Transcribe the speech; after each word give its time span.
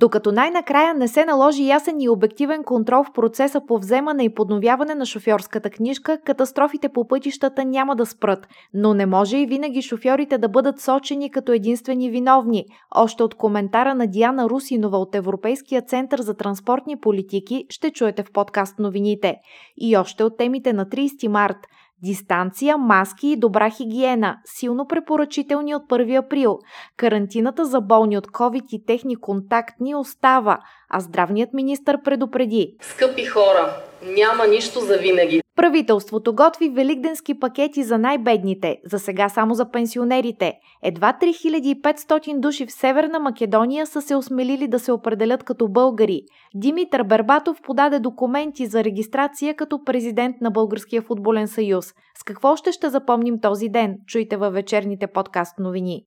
Докато 0.00 0.32
най-накрая 0.32 0.94
не 0.94 1.08
се 1.08 1.24
наложи 1.24 1.66
ясен 1.66 2.00
и 2.00 2.08
обективен 2.08 2.64
контрол 2.64 3.04
в 3.04 3.12
процеса 3.12 3.60
по 3.66 3.78
вземане 3.78 4.24
и 4.24 4.34
подновяване 4.34 4.94
на 4.94 5.06
шофьорската 5.06 5.70
книжка, 5.70 6.18
катастрофите 6.24 6.88
по 6.88 7.08
пътищата 7.08 7.64
няма 7.64 7.96
да 7.96 8.06
спрат. 8.06 8.48
Но 8.74 8.94
не 8.94 9.06
може 9.06 9.36
и 9.36 9.46
винаги 9.46 9.82
шофьорите 9.82 10.38
да 10.38 10.48
бъдат 10.48 10.80
сочени 10.80 11.30
като 11.30 11.52
единствени 11.52 12.10
виновни. 12.10 12.64
Още 12.94 13.22
от 13.22 13.34
коментара 13.34 13.94
на 13.94 14.06
Диана 14.06 14.50
Русинова 14.50 14.98
от 14.98 15.14
Европейския 15.14 15.82
център 15.82 16.20
за 16.20 16.34
транспортни 16.34 16.96
политики 16.96 17.66
ще 17.68 17.90
чуете 17.90 18.22
в 18.22 18.32
подкаст 18.32 18.78
новините. 18.78 19.36
И 19.76 19.96
още 19.96 20.24
от 20.24 20.36
темите 20.36 20.72
на 20.72 20.86
30 20.86 21.28
март– 21.28 21.56
Дистанция, 22.02 22.78
маски 22.78 23.28
и 23.28 23.36
добра 23.36 23.70
хигиена, 23.70 24.38
силно 24.44 24.86
препоръчителни 24.86 25.74
от 25.74 25.82
1 25.82 26.26
април. 26.26 26.58
Карантината 26.96 27.64
за 27.64 27.80
болни 27.80 28.18
от 28.18 28.26
COVID 28.26 28.66
и 28.72 28.84
техни 28.84 29.16
контактни 29.16 29.94
остава, 29.94 30.58
а 30.90 31.00
здравният 31.00 31.52
министр 31.52 31.98
предупреди. 32.04 32.76
Скъпи 32.80 33.24
хора, 33.24 33.76
няма 34.02 34.46
нищо 34.46 34.80
за 34.80 34.96
винаги. 34.96 35.40
Правителството 35.56 36.34
готви 36.34 36.68
великденски 36.68 37.38
пакети 37.38 37.82
за 37.82 37.98
най-бедните, 37.98 38.76
за 38.84 38.98
сега 38.98 39.28
само 39.28 39.54
за 39.54 39.70
пенсионерите. 39.70 40.52
Едва 40.82 41.18
3500 41.22 42.40
души 42.40 42.66
в 42.66 42.72
Северна 42.72 43.18
Македония 43.18 43.86
са 43.86 44.02
се 44.02 44.16
осмелили 44.16 44.68
да 44.68 44.78
се 44.78 44.92
определят 44.92 45.44
като 45.44 45.68
българи. 45.68 46.22
Димитър 46.54 47.02
Бербатов 47.02 47.62
подаде 47.62 47.98
документи 47.98 48.66
за 48.66 48.84
регистрация 48.84 49.54
като 49.54 49.84
президент 49.84 50.36
на 50.40 50.50
Българския 50.50 51.02
футболен 51.02 51.48
съюз. 51.48 51.86
С 52.18 52.22
какво 52.22 52.56
ще 52.56 52.72
ще 52.72 52.88
запомним 52.88 53.40
този 53.40 53.68
ден? 53.68 53.96
Чуйте 54.06 54.36
във 54.36 54.52
вечерните 54.52 55.06
подкаст 55.06 55.58
новини. 55.58 56.02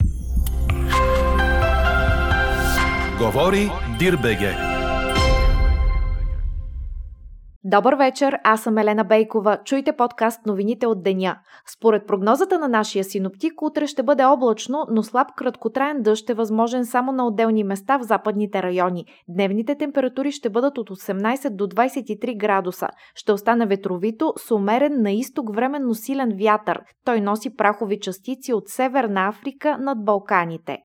Говори 3.19 3.69
Дирбеге. 3.99 4.72
Добър 7.65 7.93
вечер, 7.93 8.39
аз 8.43 8.61
съм 8.61 8.77
Елена 8.77 9.03
Бейкова. 9.03 9.57
Чуйте 9.65 9.91
подкаст 9.91 10.45
новините 10.45 10.87
от 10.87 11.03
деня. 11.03 11.35
Според 11.77 12.07
прогнозата 12.07 12.59
на 12.59 12.67
нашия 12.67 13.03
синоптик, 13.03 13.61
утре 13.61 13.87
ще 13.87 14.03
бъде 14.03 14.23
облачно, 14.23 14.85
но 14.91 15.03
слаб 15.03 15.27
краткотраен 15.35 16.01
дъжд 16.01 16.29
е 16.29 16.33
възможен 16.33 16.85
само 16.85 17.11
на 17.11 17.27
отделни 17.27 17.63
места 17.63 17.97
в 17.97 18.03
западните 18.03 18.63
райони. 18.63 19.05
Дневните 19.27 19.75
температури 19.75 20.31
ще 20.31 20.49
бъдат 20.49 20.77
от 20.77 20.89
18 20.89 21.49
до 21.49 21.67
23 21.67 22.37
градуса. 22.37 22.87
Ще 23.15 23.31
остане 23.31 23.65
ветровито 23.65 24.33
с 24.37 24.51
умерен 24.51 25.01
на 25.01 25.11
изток 25.11 25.55
временно 25.55 25.93
силен 25.93 26.37
вятър. 26.41 26.81
Той 27.05 27.21
носи 27.21 27.55
прахови 27.55 27.99
частици 27.99 28.53
от 28.53 28.69
Северна 28.69 29.27
Африка 29.27 29.77
над 29.79 30.05
Балканите. 30.05 30.77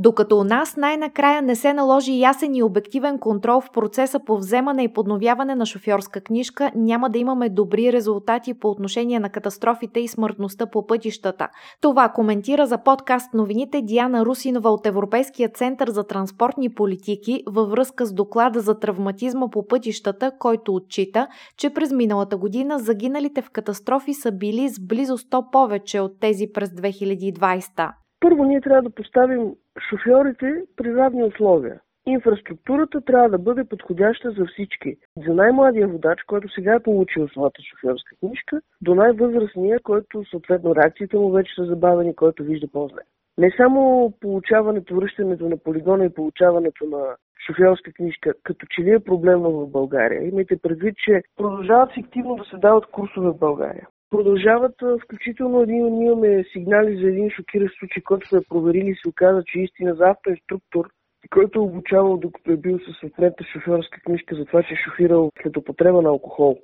Докато 0.00 0.38
у 0.38 0.44
нас 0.44 0.76
най-накрая 0.76 1.42
не 1.42 1.56
се 1.56 1.72
наложи 1.72 2.20
ясен 2.20 2.54
и 2.54 2.62
обективен 2.62 3.18
контрол 3.18 3.60
в 3.60 3.70
процеса 3.70 4.20
по 4.26 4.36
вземане 4.36 4.82
и 4.82 4.92
подновяване 4.92 5.54
на 5.54 5.66
шофьорска 5.66 6.20
книжка, 6.20 6.70
няма 6.74 7.10
да 7.10 7.18
имаме 7.18 7.48
добри 7.48 7.92
резултати 7.92 8.54
по 8.54 8.68
отношение 8.68 9.20
на 9.20 9.30
катастрофите 9.30 10.00
и 10.00 10.08
смъртността 10.08 10.66
по 10.66 10.86
пътищата. 10.86 11.48
Това 11.80 12.08
коментира 12.08 12.66
за 12.66 12.78
подкаст 12.78 13.34
новините 13.34 13.82
Диана 13.82 14.24
Русинова 14.24 14.70
от 14.70 14.86
Европейския 14.86 15.48
център 15.48 15.90
за 15.90 16.04
транспортни 16.04 16.74
политики 16.74 17.42
във 17.46 17.70
връзка 17.70 18.06
с 18.06 18.12
доклада 18.12 18.60
за 18.60 18.78
травматизма 18.78 19.48
по 19.48 19.66
пътищата, 19.66 20.32
който 20.38 20.74
отчита, 20.74 21.28
че 21.56 21.70
през 21.70 21.92
миналата 21.92 22.36
година 22.36 22.78
загиналите 22.78 23.42
в 23.42 23.50
катастрофи 23.50 24.14
са 24.14 24.32
били 24.32 24.68
с 24.68 24.80
близо 24.80 25.18
100 25.18 25.50
повече 25.52 26.00
от 26.00 26.20
тези 26.20 26.46
през 26.52 26.70
2020. 26.70 27.90
Първо 28.20 28.44
ние 28.44 28.60
трябва 28.60 28.82
да 28.82 28.90
поставим 28.90 29.54
шофьорите 29.90 30.62
при 30.76 30.94
равни 30.94 31.24
условия. 31.24 31.80
Инфраструктурата 32.06 33.00
трябва 33.00 33.28
да 33.28 33.38
бъде 33.38 33.64
подходяща 33.64 34.30
за 34.30 34.46
всички. 34.46 34.96
За 35.26 35.34
най-младия 35.34 35.88
водач, 35.88 36.22
който 36.26 36.48
сега 36.48 36.74
е 36.74 36.82
получил 36.82 37.28
своята 37.28 37.62
шофьорска 37.62 38.16
книжка, 38.16 38.60
до 38.80 38.94
най-възрастния, 38.94 39.80
който 39.82 40.24
съответно 40.30 40.76
реакциите 40.76 41.16
му 41.16 41.30
вече 41.30 41.54
са 41.54 41.64
забавени, 41.64 42.16
който 42.16 42.42
вижда 42.42 42.68
по-зле. 42.72 43.00
Не 43.38 43.54
само 43.56 44.12
получаването, 44.20 44.94
връщането 44.94 45.48
на 45.48 45.56
полигона 45.56 46.04
и 46.04 46.14
получаването 46.14 46.84
на 46.84 47.16
шофьорска 47.46 47.92
книжка, 47.92 48.34
като 48.42 48.66
че 48.70 48.82
ли 48.82 48.90
е 48.90 49.00
проблема 49.00 49.50
в 49.50 49.66
България. 49.66 50.28
Имайте 50.28 50.56
предвид, 50.56 50.94
че 50.96 51.22
продължават 51.36 51.94
фиктивно 51.94 52.36
да 52.36 52.44
се 52.44 52.56
дават 52.56 52.86
курсове 52.86 53.28
в 53.30 53.38
България 53.38 53.88
продължават, 54.10 54.74
включително 55.04 55.64
ние 55.64 55.78
имаме 55.78 56.44
сигнали 56.52 56.96
за 56.96 57.08
един 57.08 57.30
шокиращ 57.30 57.78
случай, 57.78 58.02
който 58.02 58.28
сме 58.28 58.40
проверили 58.48 58.90
и 58.90 58.94
се 58.94 59.08
оказа, 59.08 59.42
че 59.46 59.60
истина 59.60 59.94
за 59.94 60.04
автоинструктор, 60.04 60.88
който 61.30 61.58
е 61.58 61.62
обучавал 61.62 62.16
докато 62.16 62.52
е 62.52 62.56
бил 62.56 62.78
със 62.78 62.98
съответната 63.00 63.44
шофьорска 63.44 64.00
книжка 64.00 64.36
за 64.36 64.44
това, 64.44 64.62
че 64.62 64.74
е 64.74 64.82
шофирал 64.84 65.30
след 65.42 65.56
употреба 65.56 66.02
на 66.02 66.08
алкохол. 66.08 66.58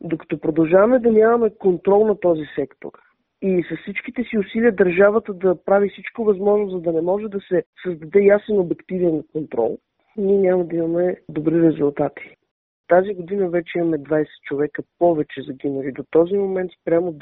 Докато 0.00 0.40
продължаваме 0.40 0.98
да 0.98 1.12
нямаме 1.12 1.50
контрол 1.58 2.06
на 2.06 2.20
този 2.20 2.44
сектор 2.54 2.92
и 3.42 3.64
с 3.70 3.76
всичките 3.82 4.22
си 4.22 4.38
усилия 4.38 4.72
държавата 4.72 5.34
да 5.34 5.64
прави 5.64 5.88
всичко 5.88 6.24
възможно, 6.24 6.70
за 6.70 6.80
да 6.80 6.92
не 6.92 7.00
може 7.00 7.28
да 7.28 7.40
се 7.40 7.64
създаде 7.82 8.20
ясен 8.20 8.58
обективен 8.58 9.22
контрол, 9.32 9.78
ние 10.16 10.38
няма 10.38 10.64
да 10.64 10.76
имаме 10.76 11.16
добри 11.28 11.62
резултати. 11.62 12.36
Тази 12.90 13.14
година 13.14 13.48
вече 13.48 13.78
имаме 13.78 13.98
20 13.98 14.26
човека 14.44 14.82
повече 14.98 15.42
загинали. 15.42 15.92
До 15.92 16.04
този 16.10 16.34
момент 16.36 16.70
спрямо 16.80 17.12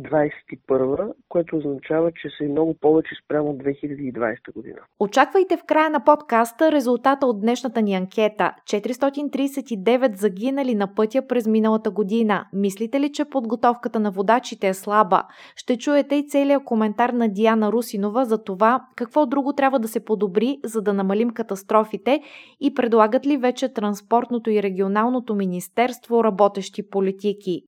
2021, 0.00 1.12
което 1.28 1.56
означава, 1.56 2.12
че 2.12 2.28
са 2.38 2.44
и 2.44 2.48
много 2.48 2.74
повече 2.80 3.14
спрямо 3.24 3.54
2020 3.54 4.52
година. 4.54 4.78
Очаквайте 5.00 5.56
в 5.56 5.64
края 5.66 5.90
на 5.90 6.04
подкаста 6.04 6.72
резултата 6.72 7.26
от 7.26 7.40
днешната 7.40 7.82
ни 7.82 7.94
анкета. 7.94 8.54
439 8.66 10.14
загинали 10.14 10.74
на 10.74 10.94
пътя 10.94 11.26
през 11.26 11.46
миналата 11.46 11.90
година. 11.90 12.46
Мислите 12.52 13.00
ли, 13.00 13.12
че 13.12 13.24
подготовката 13.24 14.00
на 14.00 14.10
водачите 14.10 14.68
е 14.68 14.74
слаба? 14.74 15.22
Ще 15.56 15.78
чуете 15.78 16.14
и 16.14 16.28
целият 16.28 16.64
коментар 16.64 17.10
на 17.10 17.28
Диана 17.28 17.72
Русинова 17.72 18.24
за 18.24 18.44
това 18.44 18.86
какво 18.96 19.26
друго 19.26 19.52
трябва 19.52 19.78
да 19.78 19.88
се 19.88 20.04
подобри, 20.04 20.58
за 20.64 20.82
да 20.82 20.92
намалим 20.92 21.30
катастрофите 21.30 22.20
и 22.60 22.74
предлагат 22.74 23.26
ли 23.26 23.36
вече 23.36 23.72
транспортното 23.72 24.50
и 24.50 24.62
регионалното 24.62 25.34
министерство 25.34 26.24
работещи 26.24 26.90
политики. 26.90 27.62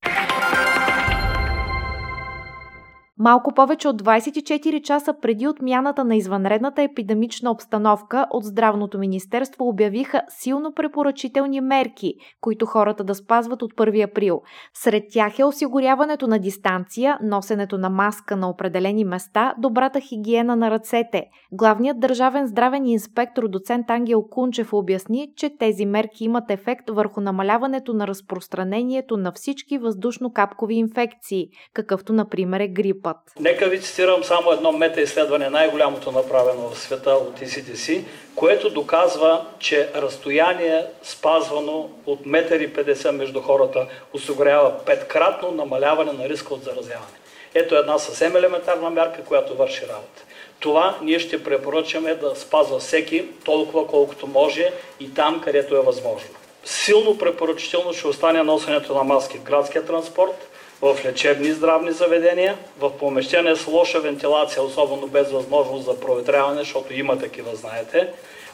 Малко 3.18 3.54
повече 3.54 3.88
от 3.88 4.02
24 4.02 4.82
часа 4.82 5.14
преди 5.22 5.48
отмяната 5.48 6.04
на 6.04 6.16
извънредната 6.16 6.82
епидемична 6.82 7.50
обстановка 7.50 8.26
от 8.30 8.44
Здравното 8.44 8.98
министерство 8.98 9.68
обявиха 9.68 10.22
силно 10.28 10.72
препоръчителни 10.74 11.60
мерки, 11.60 12.14
които 12.40 12.66
хората 12.66 13.04
да 13.04 13.14
спазват 13.14 13.62
от 13.62 13.72
1 13.72 14.10
април. 14.10 14.40
Сред 14.74 15.02
тях 15.10 15.38
е 15.38 15.44
осигуряването 15.44 16.26
на 16.26 16.38
дистанция, 16.38 17.18
носенето 17.22 17.78
на 17.78 17.90
маска 17.90 18.36
на 18.36 18.50
определени 18.50 19.04
места, 19.04 19.54
добрата 19.58 20.00
хигиена 20.00 20.56
на 20.56 20.70
ръцете. 20.70 21.24
Главният 21.52 22.00
държавен 22.00 22.46
здравен 22.46 22.86
инспектор 22.86 23.48
доцент 23.48 23.90
Ангел 23.90 24.22
Кунчев 24.30 24.72
обясни, 24.72 25.28
че 25.36 25.56
тези 25.58 25.86
мерки 25.86 26.24
имат 26.24 26.50
ефект 26.50 26.90
върху 26.90 27.20
намаляването 27.20 27.92
на 27.92 28.06
разпространението 28.06 29.16
на 29.16 29.32
всички 29.32 29.78
въздушно-капкови 29.78 30.72
инфекции, 30.72 31.48
какъвто 31.74 32.12
например 32.12 32.60
е 32.60 32.68
грип 32.68 33.05
път. 33.06 33.32
Нека 33.40 33.68
ви 33.68 33.80
цитирам 33.80 34.24
само 34.24 34.52
едно 34.52 34.72
мета-изследване, 34.72 35.48
най-голямото 35.50 36.12
направено 36.12 36.68
в 36.68 36.78
света 36.78 37.10
от 37.10 37.40
ECDC, 37.40 38.04
което 38.34 38.70
доказва, 38.70 39.44
че 39.58 39.90
разстояние 39.94 40.84
спазвано 41.02 41.90
от 42.06 42.26
метър 42.26 42.60
и 42.60 42.72
50 42.72 43.10
между 43.10 43.40
хората 43.40 43.86
осигурява 44.12 44.84
петкратно 44.86 45.50
намаляване 45.50 46.12
на 46.12 46.28
риска 46.28 46.54
от 46.54 46.64
заразяване. 46.64 47.16
Ето 47.54 47.76
една 47.76 47.98
съвсем 47.98 48.36
елементарна 48.36 48.90
мярка, 48.90 49.24
която 49.24 49.54
върши 49.54 49.82
работа. 49.82 50.22
Това 50.60 50.98
ние 51.02 51.18
ще 51.18 51.44
препоръчаме 51.44 52.14
да 52.14 52.36
спазва 52.36 52.78
всеки 52.78 53.24
толкова 53.44 53.86
колкото 53.86 54.26
може 54.26 54.72
и 55.00 55.14
там, 55.14 55.40
където 55.40 55.76
е 55.76 55.80
възможно. 55.80 56.28
Силно 56.64 57.18
препоръчително 57.18 57.92
ще 57.92 58.08
остане 58.08 58.42
носенето 58.42 58.94
на 58.94 59.04
маски 59.04 59.38
в 59.38 59.42
градския 59.42 59.86
транспорт, 59.86 60.48
в 60.82 60.96
лечебни 61.04 61.52
здравни 61.52 61.92
заведения, 61.92 62.58
в 62.78 62.90
помещения 62.90 63.56
с 63.56 63.66
лоша 63.66 64.00
вентилация, 64.00 64.62
особено 64.62 65.06
без 65.06 65.30
възможност 65.30 65.84
за 65.84 66.00
проветряване, 66.00 66.58
защото 66.58 66.94
има 66.94 67.18
такива, 67.18 67.56
знаете, 67.56 68.08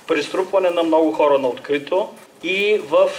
приструпване 0.06 0.70
на 0.70 0.82
много 0.82 1.12
хора 1.12 1.38
на 1.38 1.48
открито 1.48 2.08
и 2.42 2.80
в, 2.88 3.10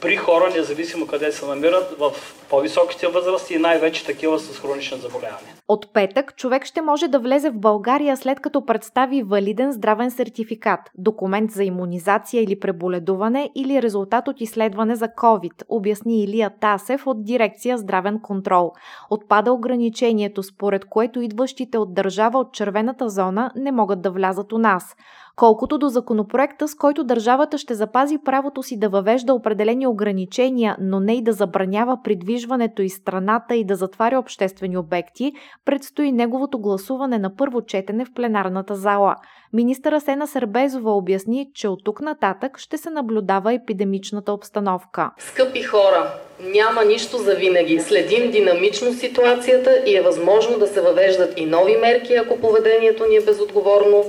при 0.00 0.16
хора, 0.16 0.50
независимо 0.50 1.06
къде 1.06 1.32
се 1.32 1.46
намират, 1.46 1.98
в 1.98 2.12
по-високите 2.48 3.06
възрасти 3.06 3.54
и 3.54 3.58
най-вече 3.58 4.04
такива 4.04 4.38
с 4.38 4.58
хронични 4.58 4.98
заболявания. 4.98 5.55
От 5.68 5.92
петък 5.92 6.36
човек 6.36 6.64
ще 6.64 6.82
може 6.82 7.08
да 7.08 7.18
влезе 7.18 7.50
в 7.50 7.58
България 7.58 8.16
след 8.16 8.40
като 8.40 8.66
представи 8.66 9.22
валиден 9.22 9.72
здравен 9.72 10.10
сертификат, 10.10 10.80
документ 10.98 11.50
за 11.50 11.64
иммунизация 11.64 12.42
или 12.42 12.60
преболедуване 12.60 13.50
или 13.54 13.82
резултат 13.82 14.28
от 14.28 14.40
изследване 14.40 14.96
за 14.96 15.08
COVID, 15.08 15.62
обясни 15.68 16.22
Илия 16.22 16.50
Тасев 16.60 17.06
от 17.06 17.24
дирекция 17.24 17.78
Здравен 17.78 18.20
контрол. 18.20 18.72
Отпада 19.10 19.52
ограничението, 19.52 20.42
според 20.42 20.84
което 20.84 21.20
идващите 21.20 21.78
от 21.78 21.94
държава 21.94 22.38
от 22.38 22.52
червената 22.52 23.08
зона 23.08 23.50
не 23.56 23.72
могат 23.72 24.02
да 24.02 24.10
влязат 24.10 24.52
у 24.52 24.58
нас. 24.58 24.96
Колкото 25.36 25.78
до 25.78 25.88
законопроекта, 25.88 26.68
с 26.68 26.74
който 26.74 27.04
държавата 27.04 27.58
ще 27.58 27.74
запази 27.74 28.18
правото 28.24 28.62
си 28.62 28.78
да 28.78 28.88
въвежда 28.88 29.34
определени 29.34 29.86
ограничения, 29.86 30.76
но 30.80 31.00
не 31.00 31.14
и 31.14 31.22
да 31.22 31.32
забранява 31.32 31.98
придвижването 32.04 32.82
из 32.82 32.94
страната 32.94 33.54
и 33.54 33.64
да 33.64 33.74
затваря 33.74 34.18
обществени 34.18 34.78
обекти, 34.78 35.32
предстои 35.64 36.12
неговото 36.12 36.58
гласуване 36.58 37.18
на 37.18 37.36
първо 37.36 37.62
четене 37.62 38.04
в 38.04 38.14
пленарната 38.14 38.74
зала. 38.74 39.14
Министъра 39.52 40.00
Сена 40.00 40.26
Сербезова 40.26 40.92
обясни, 40.92 41.50
че 41.54 41.68
от 41.68 41.84
тук 41.84 42.00
нататък 42.00 42.58
ще 42.58 42.78
се 42.78 42.90
наблюдава 42.90 43.54
епидемичната 43.54 44.32
обстановка. 44.32 45.10
Скъпи 45.18 45.62
хора, 45.62 46.12
няма 46.54 46.84
нищо 46.84 47.16
за 47.16 47.34
винаги. 47.34 47.80
Следим 47.80 48.30
динамично 48.30 48.92
ситуацията 48.92 49.82
и 49.86 49.96
е 49.96 50.02
възможно 50.02 50.58
да 50.58 50.66
се 50.66 50.80
въвеждат 50.80 51.40
и 51.40 51.46
нови 51.46 51.76
мерки, 51.76 52.14
ако 52.14 52.40
поведението 52.40 53.04
ни 53.06 53.16
е 53.16 53.24
безотговорно 53.24 54.04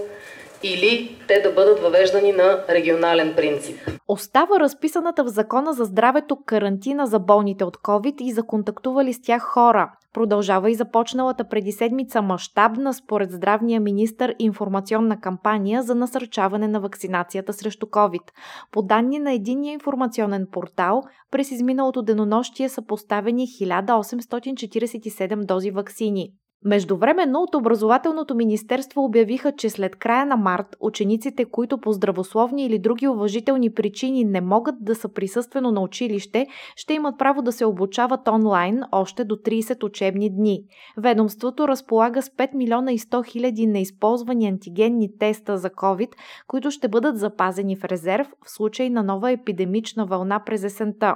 или 0.63 1.17
те 1.27 1.41
да 1.41 1.51
бъдат 1.51 1.79
въвеждани 1.79 2.31
на 2.31 2.63
регионален 2.69 3.33
принцип. 3.35 3.77
Остава 4.07 4.59
разписаната 4.59 5.23
в 5.23 5.27
Закона 5.27 5.73
за 5.73 5.83
здравето 5.83 6.37
карантина 6.45 7.07
за 7.07 7.19
болните 7.19 7.63
от 7.63 7.77
COVID 7.77 8.21
и 8.21 8.31
за 8.31 8.43
контактували 8.43 9.13
с 9.13 9.21
тях 9.21 9.41
хора. 9.41 9.91
Продължава 10.13 10.71
и 10.71 10.75
започналата 10.75 11.43
преди 11.49 11.71
седмица 11.71 12.21
мащабна, 12.21 12.93
според 12.93 13.31
здравния 13.31 13.81
министр, 13.81 14.33
информационна 14.39 15.19
кампания 15.19 15.83
за 15.83 15.95
насърчаване 15.95 16.67
на 16.67 16.79
вакцинацията 16.79 17.53
срещу 17.53 17.85
COVID. 17.85 18.31
По 18.71 18.81
данни 18.81 19.19
на 19.19 19.33
единния 19.33 19.73
информационен 19.73 20.47
портал, 20.51 21.01
през 21.31 21.51
изминалото 21.51 22.01
денонощие 22.01 22.69
са 22.69 22.81
поставени 22.81 23.47
1847 23.47 25.45
дози 25.45 25.71
вакцини. 25.71 26.31
Междувременно 26.67 27.39
от 27.39 27.55
Образователното 27.55 28.35
министерство 28.35 29.03
обявиха, 29.03 29.51
че 29.51 29.69
след 29.69 29.95
края 29.95 30.25
на 30.25 30.37
март 30.37 30.75
учениците, 30.79 31.45
които 31.45 31.77
по 31.77 31.91
здравословни 31.91 32.65
или 32.65 32.79
други 32.79 33.07
уважителни 33.07 33.73
причини 33.73 34.23
не 34.23 34.41
могат 34.41 34.75
да 34.79 34.95
са 34.95 35.13
присъствено 35.13 35.71
на 35.71 35.81
училище, 35.81 36.47
ще 36.75 36.93
имат 36.93 37.17
право 37.17 37.41
да 37.41 37.51
се 37.51 37.65
обучават 37.65 38.27
онлайн 38.27 38.83
още 38.91 39.23
до 39.23 39.35
30 39.35 39.83
учебни 39.83 40.29
дни. 40.29 40.63
Ведомството 40.97 41.67
разполага 41.67 42.21
с 42.21 42.29
5 42.29 42.55
милиона 42.55 42.91
и 42.91 42.99
100 42.99 43.25
хиляди 43.25 43.67
неизползвани 43.67 44.47
антигенни 44.47 45.17
теста 45.19 45.57
за 45.57 45.69
COVID, 45.69 46.09
които 46.47 46.71
ще 46.71 46.87
бъдат 46.87 47.19
запазени 47.19 47.75
в 47.75 47.83
резерв 47.83 48.27
в 48.45 48.51
случай 48.51 48.89
на 48.89 49.03
нова 49.03 49.31
епидемична 49.31 50.05
вълна 50.05 50.43
през 50.45 50.63
есента. 50.63 51.15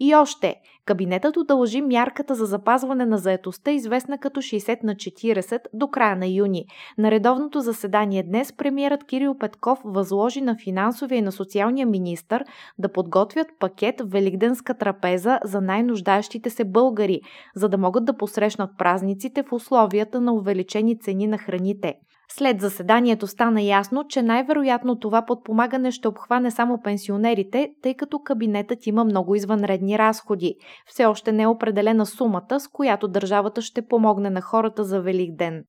И 0.00 0.14
още, 0.14 0.54
кабинетът 0.86 1.36
удължи 1.36 1.80
мярката 1.80 2.34
за 2.34 2.46
запазване 2.46 3.06
на 3.06 3.18
заетостта, 3.18 3.70
известна 3.70 4.18
като 4.18 4.40
60 4.40 4.84
на 4.84 4.94
40, 4.94 5.60
до 5.72 5.88
края 5.88 6.16
на 6.16 6.26
юни. 6.26 6.64
На 6.98 7.10
редовното 7.10 7.60
заседание 7.60 8.22
днес 8.22 8.52
премиерът 8.52 9.04
Кирил 9.04 9.38
Петков 9.38 9.78
възложи 9.84 10.40
на 10.40 10.56
финансовия 10.64 11.18
и 11.18 11.22
на 11.22 11.32
социалния 11.32 11.86
министр 11.86 12.44
да 12.78 12.92
подготвят 12.92 13.46
пакет 13.58 13.94
Великденска 14.04 14.74
трапеза 14.74 15.38
за 15.44 15.60
най-нуждаещите 15.60 16.50
се 16.50 16.64
българи, 16.64 17.20
за 17.54 17.68
да 17.68 17.78
могат 17.78 18.04
да 18.04 18.16
посрещнат 18.16 18.70
празниците 18.78 19.42
в 19.42 19.52
условията 19.52 20.20
на 20.20 20.32
увеличени 20.34 20.98
цени 20.98 21.26
на 21.26 21.38
храните. 21.38 21.94
След 22.32 22.60
заседанието 22.60 23.26
стана 23.26 23.62
ясно, 23.62 24.04
че 24.08 24.22
най-вероятно 24.22 24.98
това 24.98 25.24
подпомагане 25.26 25.90
ще 25.90 26.08
обхване 26.08 26.50
само 26.50 26.82
пенсионерите, 26.82 27.70
тъй 27.82 27.94
като 27.94 28.18
кабинетът 28.18 28.86
има 28.86 29.04
много 29.04 29.34
извънредни 29.34 29.98
разходи. 29.98 30.54
Все 30.86 31.04
още 31.04 31.32
не 31.32 31.42
е 31.42 31.46
определена 31.46 32.06
сумата, 32.06 32.60
с 32.60 32.68
която 32.68 33.08
държавата 33.08 33.62
ще 33.62 33.86
помогне 33.86 34.30
на 34.30 34.40
хората 34.40 34.84
за 34.84 35.00
Велик 35.00 35.36
ден. 35.36 35.64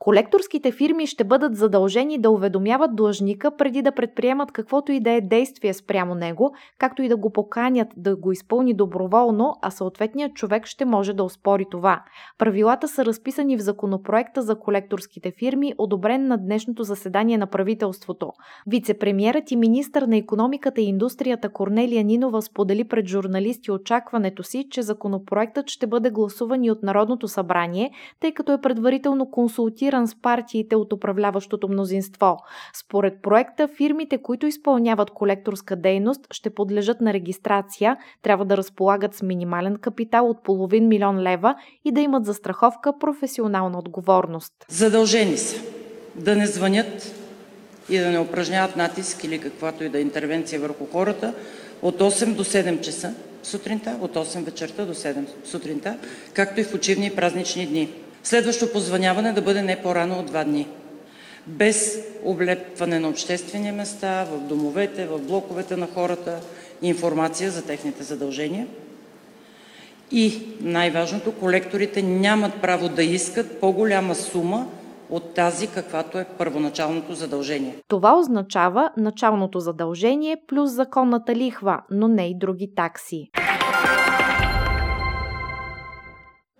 Колекторските 0.00 0.72
фирми 0.72 1.06
ще 1.06 1.24
бъдат 1.24 1.56
задължени 1.56 2.18
да 2.18 2.30
уведомяват 2.30 2.96
длъжника 2.96 3.56
преди 3.56 3.82
да 3.82 3.92
предприемат 3.92 4.52
каквото 4.52 4.92
и 4.92 5.00
да 5.00 5.10
е 5.10 5.20
действие 5.20 5.74
спрямо 5.74 6.14
него, 6.14 6.54
както 6.78 7.02
и 7.02 7.08
да 7.08 7.16
го 7.16 7.32
поканят 7.32 7.88
да 7.96 8.16
го 8.16 8.32
изпълни 8.32 8.74
доброволно, 8.74 9.54
а 9.62 9.70
съответният 9.70 10.34
човек 10.34 10.66
ще 10.66 10.84
може 10.84 11.12
да 11.12 11.24
оспори 11.24 11.66
това. 11.70 12.02
Правилата 12.38 12.88
са 12.88 13.04
разписани 13.04 13.56
в 13.56 13.60
законопроекта 13.60 14.42
за 14.42 14.58
колекторските 14.58 15.32
фирми, 15.38 15.74
одобрен 15.78 16.26
на 16.26 16.38
днешното 16.38 16.82
заседание 16.82 17.38
на 17.38 17.46
правителството. 17.46 18.32
Вицепремьерът 18.66 19.50
и 19.50 19.56
министър 19.56 20.02
на 20.02 20.16
економиката 20.16 20.80
и 20.80 20.84
индустрията 20.84 21.48
Корнелия 21.48 22.04
Нинова 22.04 22.42
сподели 22.42 22.84
пред 22.84 23.06
журналисти 23.06 23.70
очакването 23.70 24.42
си, 24.42 24.66
че 24.70 24.82
законопроектът 24.82 25.70
ще 25.70 25.86
бъде 25.86 26.10
гласуван 26.10 26.64
и 26.64 26.70
от 26.70 26.82
Народното 26.82 27.28
събрание, 27.28 27.90
тъй 28.20 28.32
като 28.32 28.52
е 28.52 28.60
предварително 28.60 29.30
консултиран 29.30 29.89
консултиран 29.90 30.08
с 30.08 30.14
партиите 30.22 30.76
от 30.76 30.92
управляващото 30.92 31.68
мнозинство. 31.68 32.36
Според 32.74 33.22
проекта, 33.22 33.68
фирмите, 33.68 34.18
които 34.18 34.46
изпълняват 34.46 35.10
колекторска 35.10 35.76
дейност, 35.76 36.20
ще 36.30 36.50
подлежат 36.50 37.00
на 37.00 37.12
регистрация, 37.12 37.96
трябва 38.22 38.44
да 38.44 38.56
разполагат 38.56 39.14
с 39.14 39.22
минимален 39.22 39.76
капитал 39.76 40.28
от 40.28 40.42
половин 40.42 40.88
милион 40.88 41.22
лева 41.22 41.54
и 41.84 41.92
да 41.92 42.00
имат 42.00 42.24
застраховка 42.24 42.98
професионална 42.98 43.78
отговорност. 43.78 44.52
Задължени 44.68 45.36
са 45.36 45.60
да 46.14 46.36
не 46.36 46.46
звънят 46.46 47.14
и 47.88 47.98
да 47.98 48.10
не 48.10 48.18
упражняват 48.18 48.76
натиск 48.76 49.24
или 49.24 49.40
каквато 49.40 49.84
и 49.84 49.88
да 49.88 49.98
е 49.98 50.02
интервенция 50.02 50.60
върху 50.60 50.86
хората 50.92 51.34
от 51.82 51.98
8 51.98 52.34
до 52.34 52.44
7 52.44 52.80
часа 52.80 53.14
сутринта, 53.42 53.96
от 54.00 54.14
8 54.14 54.44
вечерта 54.44 54.84
до 54.84 54.94
7 54.94 55.24
сутринта, 55.44 55.96
както 56.34 56.60
и 56.60 56.64
в 56.64 56.74
учебни 56.74 57.06
и 57.06 57.16
празнични 57.16 57.66
дни. 57.66 57.88
Следващо 58.24 58.72
позвъняване 58.72 59.32
да 59.32 59.42
бъде 59.42 59.62
не 59.62 59.82
по-рано 59.82 60.18
от 60.18 60.26
два 60.26 60.44
дни, 60.44 60.68
без 61.46 62.04
облепване 62.24 62.98
на 62.98 63.08
обществени 63.08 63.72
места, 63.72 64.24
в 64.24 64.38
домовете, 64.40 65.06
в 65.06 65.18
блоковете 65.18 65.76
на 65.76 65.86
хората, 65.94 66.40
информация 66.82 67.50
за 67.50 67.66
техните 67.66 68.02
задължения. 68.02 68.66
И 70.12 70.42
най-важното, 70.60 71.32
колекторите 71.32 72.02
нямат 72.02 72.52
право 72.62 72.88
да 72.88 73.02
искат 73.02 73.60
по-голяма 73.60 74.14
сума 74.14 74.66
от 75.10 75.34
тази, 75.34 75.66
каквато 75.66 76.18
е 76.18 76.26
първоначалното 76.38 77.14
задължение. 77.14 77.76
Това 77.88 78.18
означава 78.18 78.90
началното 78.96 79.60
задължение 79.60 80.36
плюс 80.48 80.70
законната 80.70 81.34
лихва, 81.34 81.80
но 81.90 82.08
не 82.08 82.26
и 82.26 82.38
други 82.38 82.74
такси. 82.76 83.30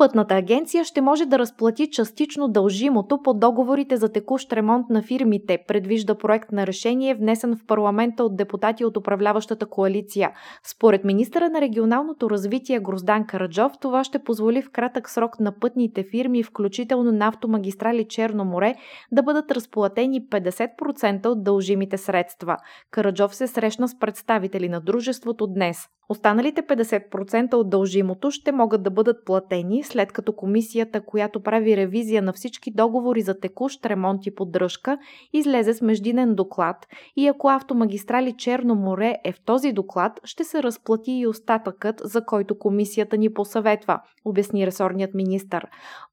Пътната 0.00 0.34
агенция 0.34 0.84
ще 0.84 1.00
може 1.00 1.26
да 1.26 1.38
разплати 1.38 1.90
частично 1.90 2.48
дължимото 2.48 3.22
по 3.22 3.34
договорите 3.34 3.96
за 3.96 4.08
текущ 4.08 4.52
ремонт 4.52 4.90
на 4.90 5.02
фирмите, 5.02 5.58
предвижда 5.68 6.14
проект 6.14 6.52
на 6.52 6.66
решение, 6.66 7.14
внесен 7.14 7.56
в 7.56 7.66
парламента 7.66 8.24
от 8.24 8.36
депутати 8.36 8.84
от 8.84 8.96
управляващата 8.96 9.66
коалиция. 9.66 10.30
Според 10.64 11.04
министъра 11.04 11.48
на 11.48 11.60
регионалното 11.60 12.30
развитие 12.30 12.80
Гроздан 12.80 13.26
Караджов, 13.26 13.72
това 13.80 14.04
ще 14.04 14.18
позволи 14.18 14.62
в 14.62 14.70
кратък 14.70 15.10
срок 15.10 15.40
на 15.40 15.52
пътните 15.52 16.04
фирми, 16.10 16.42
включително 16.42 17.12
на 17.12 17.28
автомагистрали 17.28 18.08
Черно 18.08 18.44
море, 18.44 18.74
да 19.12 19.22
бъдат 19.22 19.50
разплатени 19.50 20.28
50% 20.28 21.26
от 21.26 21.44
дължимите 21.44 21.98
средства. 21.98 22.56
Караджов 22.90 23.34
се 23.34 23.46
срещна 23.46 23.88
с 23.88 23.98
представители 23.98 24.68
на 24.68 24.80
дружеството 24.80 25.46
днес. 25.46 25.88
Останалите 26.10 26.62
50% 26.62 27.54
от 27.54 27.70
дължимото 27.70 28.30
ще 28.30 28.52
могат 28.52 28.82
да 28.82 28.90
бъдат 28.90 29.24
платени 29.24 29.82
след 29.90 30.12
като 30.12 30.32
комисията, 30.32 31.00
която 31.00 31.42
прави 31.42 31.76
ревизия 31.76 32.22
на 32.22 32.32
всички 32.32 32.70
договори 32.70 33.20
за 33.20 33.40
текущ 33.40 33.86
ремонт 33.86 34.26
и 34.26 34.34
поддръжка, 34.34 34.98
излезе 35.32 35.74
с 35.74 35.82
междинен 35.82 36.34
доклад 36.34 36.76
и 37.16 37.26
ако 37.26 37.48
автомагистрали 37.48 38.34
Черно 38.38 38.74
море 38.74 39.16
е 39.24 39.32
в 39.32 39.40
този 39.44 39.72
доклад, 39.72 40.20
ще 40.24 40.44
се 40.44 40.62
разплати 40.62 41.12
и 41.12 41.26
остатъкът, 41.26 42.00
за 42.04 42.24
който 42.24 42.58
комисията 42.58 43.16
ни 43.16 43.32
посъветва, 43.32 44.00
обясни 44.24 44.66
ресорният 44.66 45.14
министр. 45.14 45.62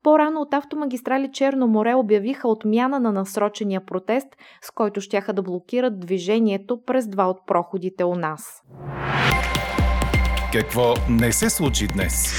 По-рано 0.04 0.42
от 0.42 0.54
автомагистрали 0.54 1.30
Черно 1.34 1.68
море 1.68 1.96
обявиха 1.96 2.48
отмяна 2.48 3.00
на 3.00 3.12
насрочения 3.12 3.86
протест, 3.86 4.28
с 4.62 4.72
който 4.72 5.02
щяха 5.02 5.34
да 5.34 5.42
блокират 5.42 6.00
движението 6.00 6.82
през 6.86 7.08
два 7.08 7.26
от 7.26 7.38
проходите 7.48 8.04
у 8.04 8.16
нас. 8.16 8.64
Какво 10.54 10.94
не 11.10 11.32
се 11.32 11.50
случи 11.50 11.88
днес? 11.88 12.34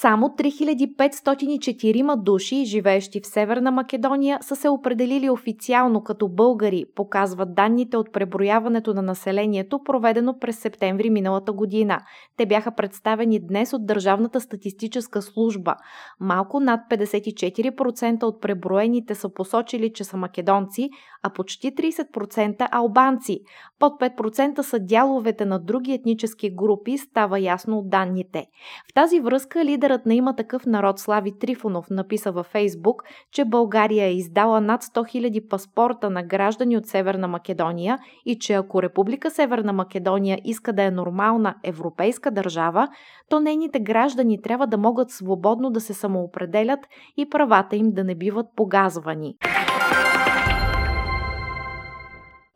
Само 0.00 0.28
3504 0.28 2.22
души, 2.22 2.64
живеещи 2.64 3.20
в 3.20 3.26
Северна 3.26 3.70
Македония, 3.70 4.38
са 4.42 4.56
се 4.56 4.68
определили 4.68 5.30
официално 5.30 6.04
като 6.04 6.28
българи, 6.28 6.84
показват 6.94 7.54
данните 7.54 7.96
от 7.96 8.12
преброяването 8.12 8.94
на 8.94 9.02
населението, 9.02 9.82
проведено 9.84 10.38
през 10.38 10.58
септември 10.58 11.10
миналата 11.10 11.52
година. 11.52 12.00
Те 12.36 12.46
бяха 12.46 12.74
представени 12.74 13.46
днес 13.46 13.72
от 13.72 13.86
Държавната 13.86 14.40
статистическа 14.40 15.22
служба. 15.22 15.74
Малко 16.20 16.60
над 16.60 16.80
54% 16.90 18.22
от 18.22 18.40
преброените 18.40 19.14
са 19.14 19.28
посочили, 19.34 19.92
че 19.92 20.04
са 20.04 20.16
македонци, 20.16 20.90
а 21.22 21.30
почти 21.30 21.74
30% 21.74 22.68
албанци. 22.70 23.40
Под 23.78 23.92
5% 23.92 24.60
са 24.60 24.78
дяловете 24.78 25.44
на 25.44 25.58
други 25.58 25.92
етнически 25.92 26.54
групи, 26.54 26.98
става 26.98 27.40
ясно 27.40 27.78
от 27.78 27.90
данните. 27.90 28.46
В 28.90 28.94
тази 28.94 29.20
връзка 29.20 29.64
лидерът 29.86 30.06
на 30.06 30.14
има 30.14 30.36
такъв 30.36 30.66
народ 30.66 30.98
Слави 30.98 31.38
Трифонов 31.38 31.90
написа 31.90 32.32
във 32.32 32.46
Фейсбук, 32.46 33.02
че 33.32 33.44
България 33.44 34.06
е 34.06 34.14
издала 34.14 34.60
над 34.60 34.82
100 34.82 35.30
000 35.30 35.48
паспорта 35.48 36.10
на 36.10 36.22
граждани 36.22 36.76
от 36.76 36.86
Северна 36.86 37.28
Македония 37.28 37.98
и 38.26 38.38
че 38.38 38.54
ако 38.54 38.82
Република 38.82 39.30
Северна 39.30 39.72
Македония 39.72 40.38
иска 40.44 40.72
да 40.72 40.82
е 40.82 40.90
нормална 40.90 41.54
европейска 41.64 42.30
държава, 42.30 42.88
то 43.28 43.40
нейните 43.40 43.80
граждани 43.80 44.42
трябва 44.42 44.66
да 44.66 44.78
могат 44.78 45.10
свободно 45.10 45.70
да 45.70 45.80
се 45.80 45.94
самоопределят 45.94 46.80
и 47.16 47.28
правата 47.28 47.76
им 47.76 47.90
да 47.92 48.04
не 48.04 48.14
биват 48.14 48.46
погазвани. 48.56 49.34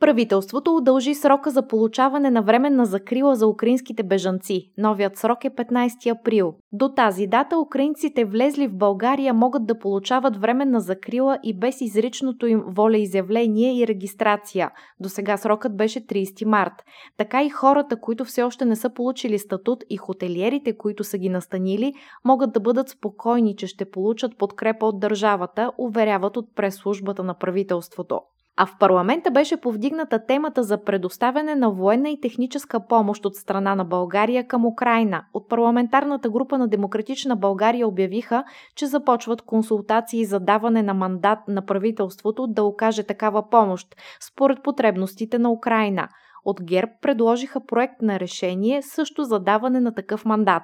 Правителството 0.00 0.76
удължи 0.76 1.14
срока 1.14 1.50
за 1.50 1.66
получаване 1.66 2.30
на 2.30 2.42
временна 2.42 2.85
закрила 2.85 3.35
за 3.35 3.47
украинските 3.47 4.02
бежанци. 4.02 4.73
Новият 4.78 5.16
срок 5.16 5.45
е 5.45 5.50
15 5.50 6.21
април. 6.21 6.54
До 6.73 6.88
тази 6.88 7.26
дата 7.26 7.59
украинците 7.59 8.25
влезли 8.25 8.69
в 8.69 8.76
България 8.76 9.35
могат 9.35 9.66
да 9.66 9.78
получават 9.78 10.37
временна 10.37 10.80
закрила 10.80 11.38
и 11.42 11.59
без 11.59 11.80
изричното 11.80 12.47
им 12.47 12.62
волеизявление 12.66 13.78
и 13.78 13.87
регистрация. 13.87 14.71
До 15.00 15.09
сега 15.09 15.37
срокът 15.37 15.76
беше 15.76 16.07
30 16.07 16.45
март. 16.45 16.85
Така 17.16 17.42
и 17.42 17.50
хората, 17.50 18.00
които 18.00 18.25
все 18.25 18.42
още 18.42 18.64
не 18.64 18.76
са 18.76 18.90
получили 18.90 19.38
статут 19.38 19.85
и 19.90 19.97
хотелиерите, 19.97 20.76
които 20.76 21.04
са 21.04 21.19
ги 21.19 21.28
настанили, 21.28 21.92
могат 22.25 22.52
да 22.52 22.61
бъдат 22.61 22.88
спокойни, 22.88 23.57
че 23.57 23.66
ще 23.66 23.90
получат 23.90 24.38
подкрепа 24.38 24.87
от 24.87 25.00
държавата, 25.00 25.73
уверяват 25.78 26.37
от 26.37 26.54
прес-службата 26.57 27.23
на 27.23 27.35
правителството. 27.35 28.21
А 28.62 28.67
в 28.67 28.79
парламента 28.79 29.31
беше 29.31 29.61
повдигната 29.61 30.26
темата 30.26 30.62
за 30.62 30.85
предоставяне 30.85 31.55
на 31.55 31.71
военна 31.71 32.11
и 32.11 32.21
техническа 32.21 32.87
помощ 32.87 33.26
от 33.26 33.35
страна 33.35 33.75
на 33.75 33.85
България 33.85 34.47
към 34.47 34.67
Украина. 34.67 35.25
От 35.35 35.49
парламентарната 35.49 36.31
група 36.31 36.59
на 36.59 36.69
Демократична 36.69 37.37
България 37.37 37.88
обявиха, 37.88 38.45
че 38.76 38.87
започват 38.87 39.43
консултации 39.43 40.25
за 40.25 40.40
даване 40.40 40.83
на 40.83 40.95
мандат 40.95 41.38
на 41.49 41.67
правителството 41.67 42.47
да 42.47 42.64
окаже 42.64 43.02
такава 43.02 43.50
помощ, 43.50 43.97
според 44.21 44.62
потребностите 44.62 45.38
на 45.38 45.50
Украина. 45.50 46.09
От 46.45 46.62
ГЕРБ 46.62 46.93
предложиха 47.02 47.67
проект 47.67 48.02
на 48.02 48.21
решение 48.21 48.83
също 48.83 49.25
за 49.25 49.40
даване 49.40 49.81
на 49.81 49.95
такъв 49.95 50.25
мандат. 50.25 50.62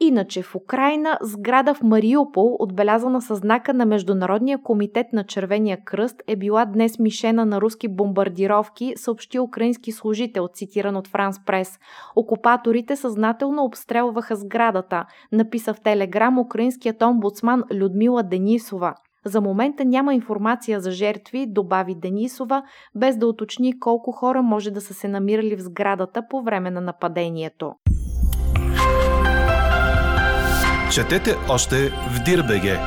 Иначе 0.00 0.42
в 0.42 0.54
Украина 0.54 1.18
сграда 1.22 1.74
в 1.74 1.82
Мариупол, 1.82 2.56
отбелязана 2.58 3.22
със 3.22 3.38
знака 3.38 3.74
на 3.74 3.86
Международния 3.86 4.58
комитет 4.62 5.06
на 5.12 5.24
Червения 5.24 5.78
кръст, 5.84 6.22
е 6.26 6.36
била 6.36 6.64
днес 6.64 6.98
мишена 6.98 7.44
на 7.44 7.60
руски 7.60 7.88
бомбардировки, 7.88 8.92
съобщи 8.96 9.38
украински 9.38 9.92
служител, 9.92 10.48
цитиран 10.52 10.96
от 10.96 11.08
Франс 11.08 11.44
Прес. 11.44 11.78
Окупаторите 12.16 12.96
съзнателно 12.96 13.64
обстрелваха 13.64 14.36
сградата, 14.36 15.04
написа 15.32 15.74
в 15.74 15.80
Телеграм 15.80 16.38
украинският 16.38 17.02
омбудсман 17.02 17.64
Людмила 17.74 18.22
Денисова. 18.22 18.94
За 19.24 19.40
момента 19.40 19.84
няма 19.84 20.14
информация 20.14 20.80
за 20.80 20.90
жертви, 20.90 21.46
добави 21.46 21.94
Денисова, 21.94 22.62
без 22.94 23.16
да 23.16 23.26
уточни 23.26 23.80
колко 23.80 24.12
хора 24.12 24.42
може 24.42 24.70
да 24.70 24.80
са 24.80 24.94
се 24.94 25.08
намирали 25.08 25.56
в 25.56 25.62
сградата 25.62 26.22
по 26.30 26.42
време 26.42 26.70
на 26.70 26.80
нападението. 26.80 27.72
Четете 30.92 31.34
още 31.48 31.76
в 31.88 32.22
Дирбеге. 32.24 32.78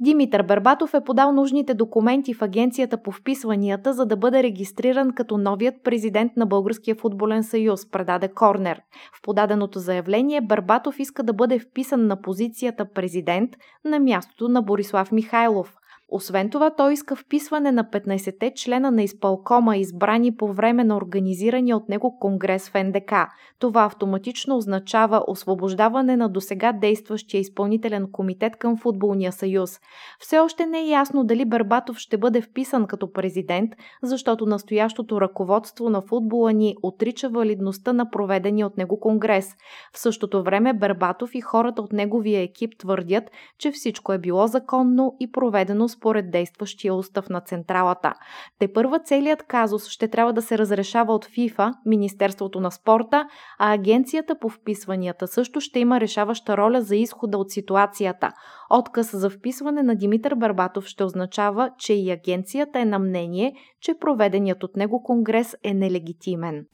Димитър 0.00 0.42
Бербатов 0.42 0.94
е 0.94 1.04
подал 1.04 1.32
нужните 1.32 1.74
документи 1.74 2.34
в 2.34 2.42
Агенцията 2.42 3.02
по 3.02 3.12
вписванията, 3.12 3.92
за 3.92 4.06
да 4.06 4.16
бъде 4.16 4.42
регистриран 4.42 5.14
като 5.14 5.38
новият 5.38 5.74
президент 5.84 6.32
на 6.36 6.46
Българския 6.46 6.94
футболен 6.94 7.44
съюз, 7.44 7.90
предаде 7.90 8.28
Корнер. 8.28 8.80
В 9.18 9.22
подаденото 9.22 9.78
заявление 9.78 10.40
Бербатов 10.40 10.98
иска 10.98 11.22
да 11.22 11.32
бъде 11.32 11.58
вписан 11.58 12.06
на 12.06 12.20
позицията 12.20 12.84
президент 12.94 13.50
на 13.84 14.00
мястото 14.00 14.48
на 14.48 14.62
Борислав 14.62 15.12
Михайлов. 15.12 15.74
Освен 16.14 16.50
това, 16.50 16.70
той 16.70 16.92
иска 16.92 17.16
вписване 17.16 17.72
на 17.72 17.84
15-те 17.84 18.52
члена 18.54 18.90
на 18.90 19.02
изпълкома, 19.02 19.76
избрани 19.76 20.36
по 20.36 20.52
време 20.52 20.84
на 20.84 20.96
организирания 20.96 21.76
от 21.76 21.88
него 21.88 22.18
конгрес 22.18 22.68
в 22.68 22.84
НДК. 22.84 23.12
Това 23.58 23.84
автоматично 23.84 24.56
означава 24.56 25.24
освобождаване 25.26 26.16
на 26.16 26.28
досега 26.28 26.72
действащия 26.72 27.40
изпълнителен 27.40 28.08
комитет 28.12 28.56
към 28.56 28.76
Футболния 28.76 29.32
съюз. 29.32 29.80
Все 30.18 30.38
още 30.38 30.66
не 30.66 30.80
е 30.80 30.88
ясно 30.88 31.24
дали 31.24 31.44
Бербатов 31.44 31.98
ще 31.98 32.18
бъде 32.18 32.40
вписан 32.40 32.86
като 32.86 33.12
президент, 33.12 33.70
защото 34.02 34.46
настоящото 34.46 35.20
ръководство 35.20 35.90
на 35.90 36.00
футбола 36.00 36.52
ни 36.52 36.76
отрича 36.82 37.28
валидността 37.28 37.92
на 37.92 38.10
проведения 38.10 38.66
от 38.66 38.76
него 38.76 39.00
конгрес. 39.00 39.48
В 39.92 39.98
същото 39.98 40.42
време 40.42 40.72
Бербатов 40.72 41.34
и 41.34 41.40
хората 41.40 41.82
от 41.82 41.92
неговия 41.92 42.40
екип 42.40 42.78
твърдят, 42.78 43.24
че 43.58 43.70
всичко 43.70 44.12
е 44.12 44.18
било 44.18 44.46
законно 44.46 45.16
и 45.20 45.32
проведено 45.32 45.88
с 45.88 46.01
според 46.02 46.30
действащия 46.30 46.94
устав 46.94 47.28
на 47.28 47.40
Централата. 47.40 48.12
Те 48.58 48.72
първа 48.72 48.98
целият 48.98 49.42
казус 49.42 49.88
ще 49.88 50.08
трябва 50.08 50.32
да 50.32 50.42
се 50.42 50.58
разрешава 50.58 51.14
от 51.14 51.24
ФИФА, 51.24 51.72
Министерството 51.86 52.60
на 52.60 52.70
спорта, 52.70 53.26
а 53.58 53.74
Агенцията 53.74 54.38
по 54.40 54.48
вписванията 54.48 55.26
също 55.26 55.60
ще 55.60 55.78
има 55.78 56.00
решаваща 56.00 56.56
роля 56.56 56.80
за 56.80 56.96
изхода 56.96 57.38
от 57.38 57.50
ситуацията. 57.50 58.28
Отказ 58.70 59.10
за 59.16 59.30
вписване 59.30 59.82
на 59.82 59.94
Димитър 59.94 60.34
Барбатов 60.34 60.86
ще 60.86 61.04
означава, 61.04 61.70
че 61.78 61.94
и 61.94 62.10
агенцията 62.10 62.78
е 62.80 62.84
на 62.84 62.98
мнение, 62.98 63.52
че 63.80 63.94
проведеният 64.00 64.62
от 64.62 64.76
него 64.76 65.02
конгрес 65.02 65.56
е 65.64 65.74
нелегитимен. 65.74 66.64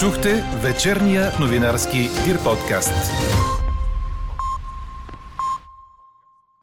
Чухте 0.00 0.44
вечерния 0.62 1.30
новинарски 1.40 1.98
Дир 1.98 2.44
подкаст. 2.44 3.12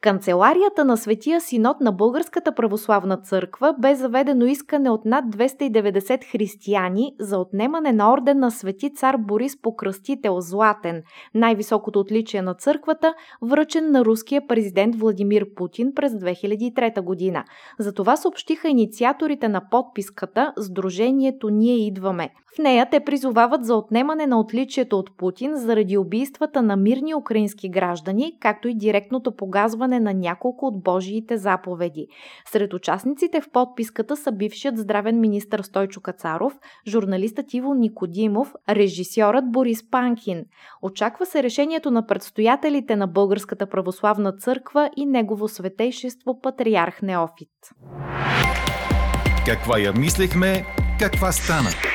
Канцеларията 0.00 0.84
на 0.84 0.96
Светия 0.96 1.40
Синод 1.40 1.80
на 1.80 1.92
Българската 1.92 2.54
православна 2.54 3.16
църква 3.16 3.74
бе 3.78 3.94
заведено 3.94 4.44
искане 4.44 4.90
от 4.90 5.04
над 5.04 5.24
290 5.24 6.32
християни 6.32 7.14
за 7.20 7.38
отнемане 7.38 7.92
на 7.92 8.12
орден 8.12 8.38
на 8.38 8.50
Свети 8.50 8.94
цар 8.94 9.16
Борис 9.16 9.62
Покръстител 9.62 10.40
Златен, 10.40 11.02
най-високото 11.34 12.00
отличие 12.00 12.42
на 12.42 12.54
църквата, 12.54 13.14
връчен 13.42 13.90
на 13.92 14.04
руския 14.04 14.46
президент 14.46 14.96
Владимир 14.96 15.46
Путин 15.54 15.92
през 15.94 16.12
2003 16.12 17.00
година. 17.00 17.44
За 17.78 17.92
това 17.92 18.16
съобщиха 18.16 18.68
инициаторите 18.68 19.48
на 19.48 19.62
подписката 19.70 20.52
Сдружението 20.58 21.50
Ние 21.50 21.86
идваме. 21.86 22.30
В 22.54 22.58
нея 22.58 22.86
те 22.90 23.00
призовават 23.00 23.64
за 23.64 23.74
отнемане 23.74 24.26
на 24.26 24.40
отличието 24.40 24.98
от 24.98 25.16
Путин 25.16 25.56
заради 25.56 25.98
убийствата 25.98 26.62
на 26.62 26.76
мирни 26.76 27.14
украински 27.14 27.68
граждани, 27.68 28.36
както 28.40 28.68
и 28.68 28.74
директното 28.74 29.32
погазване 29.36 29.89
на 29.98 30.14
няколко 30.14 30.66
от 30.66 30.82
Божиите 30.82 31.36
заповеди. 31.36 32.06
Сред 32.46 32.74
участниците 32.74 33.40
в 33.40 33.50
подписката 33.52 34.16
са 34.16 34.32
бившият 34.32 34.78
здравен 34.78 35.20
министр 35.20 35.62
Стойчо 35.62 36.00
Кацаров, 36.00 36.52
журналистът 36.88 37.54
Иво 37.54 37.74
Никодимов, 37.74 38.54
режисьорът 38.68 39.52
Борис 39.52 39.90
Панкин. 39.90 40.44
Очаква 40.82 41.26
се 41.26 41.42
решението 41.42 41.90
на 41.90 42.06
предстоятелите 42.06 42.96
на 42.96 43.06
Българската 43.06 43.66
православна 43.66 44.32
църква 44.32 44.90
и 44.96 45.06
негово 45.06 45.48
светейшество 45.48 46.40
Патриарх 46.40 47.02
Неофит. 47.02 47.48
Каква 49.46 49.78
я 49.78 49.92
мислехме, 49.92 50.64
каква 50.98 51.32
стана? 51.32 51.89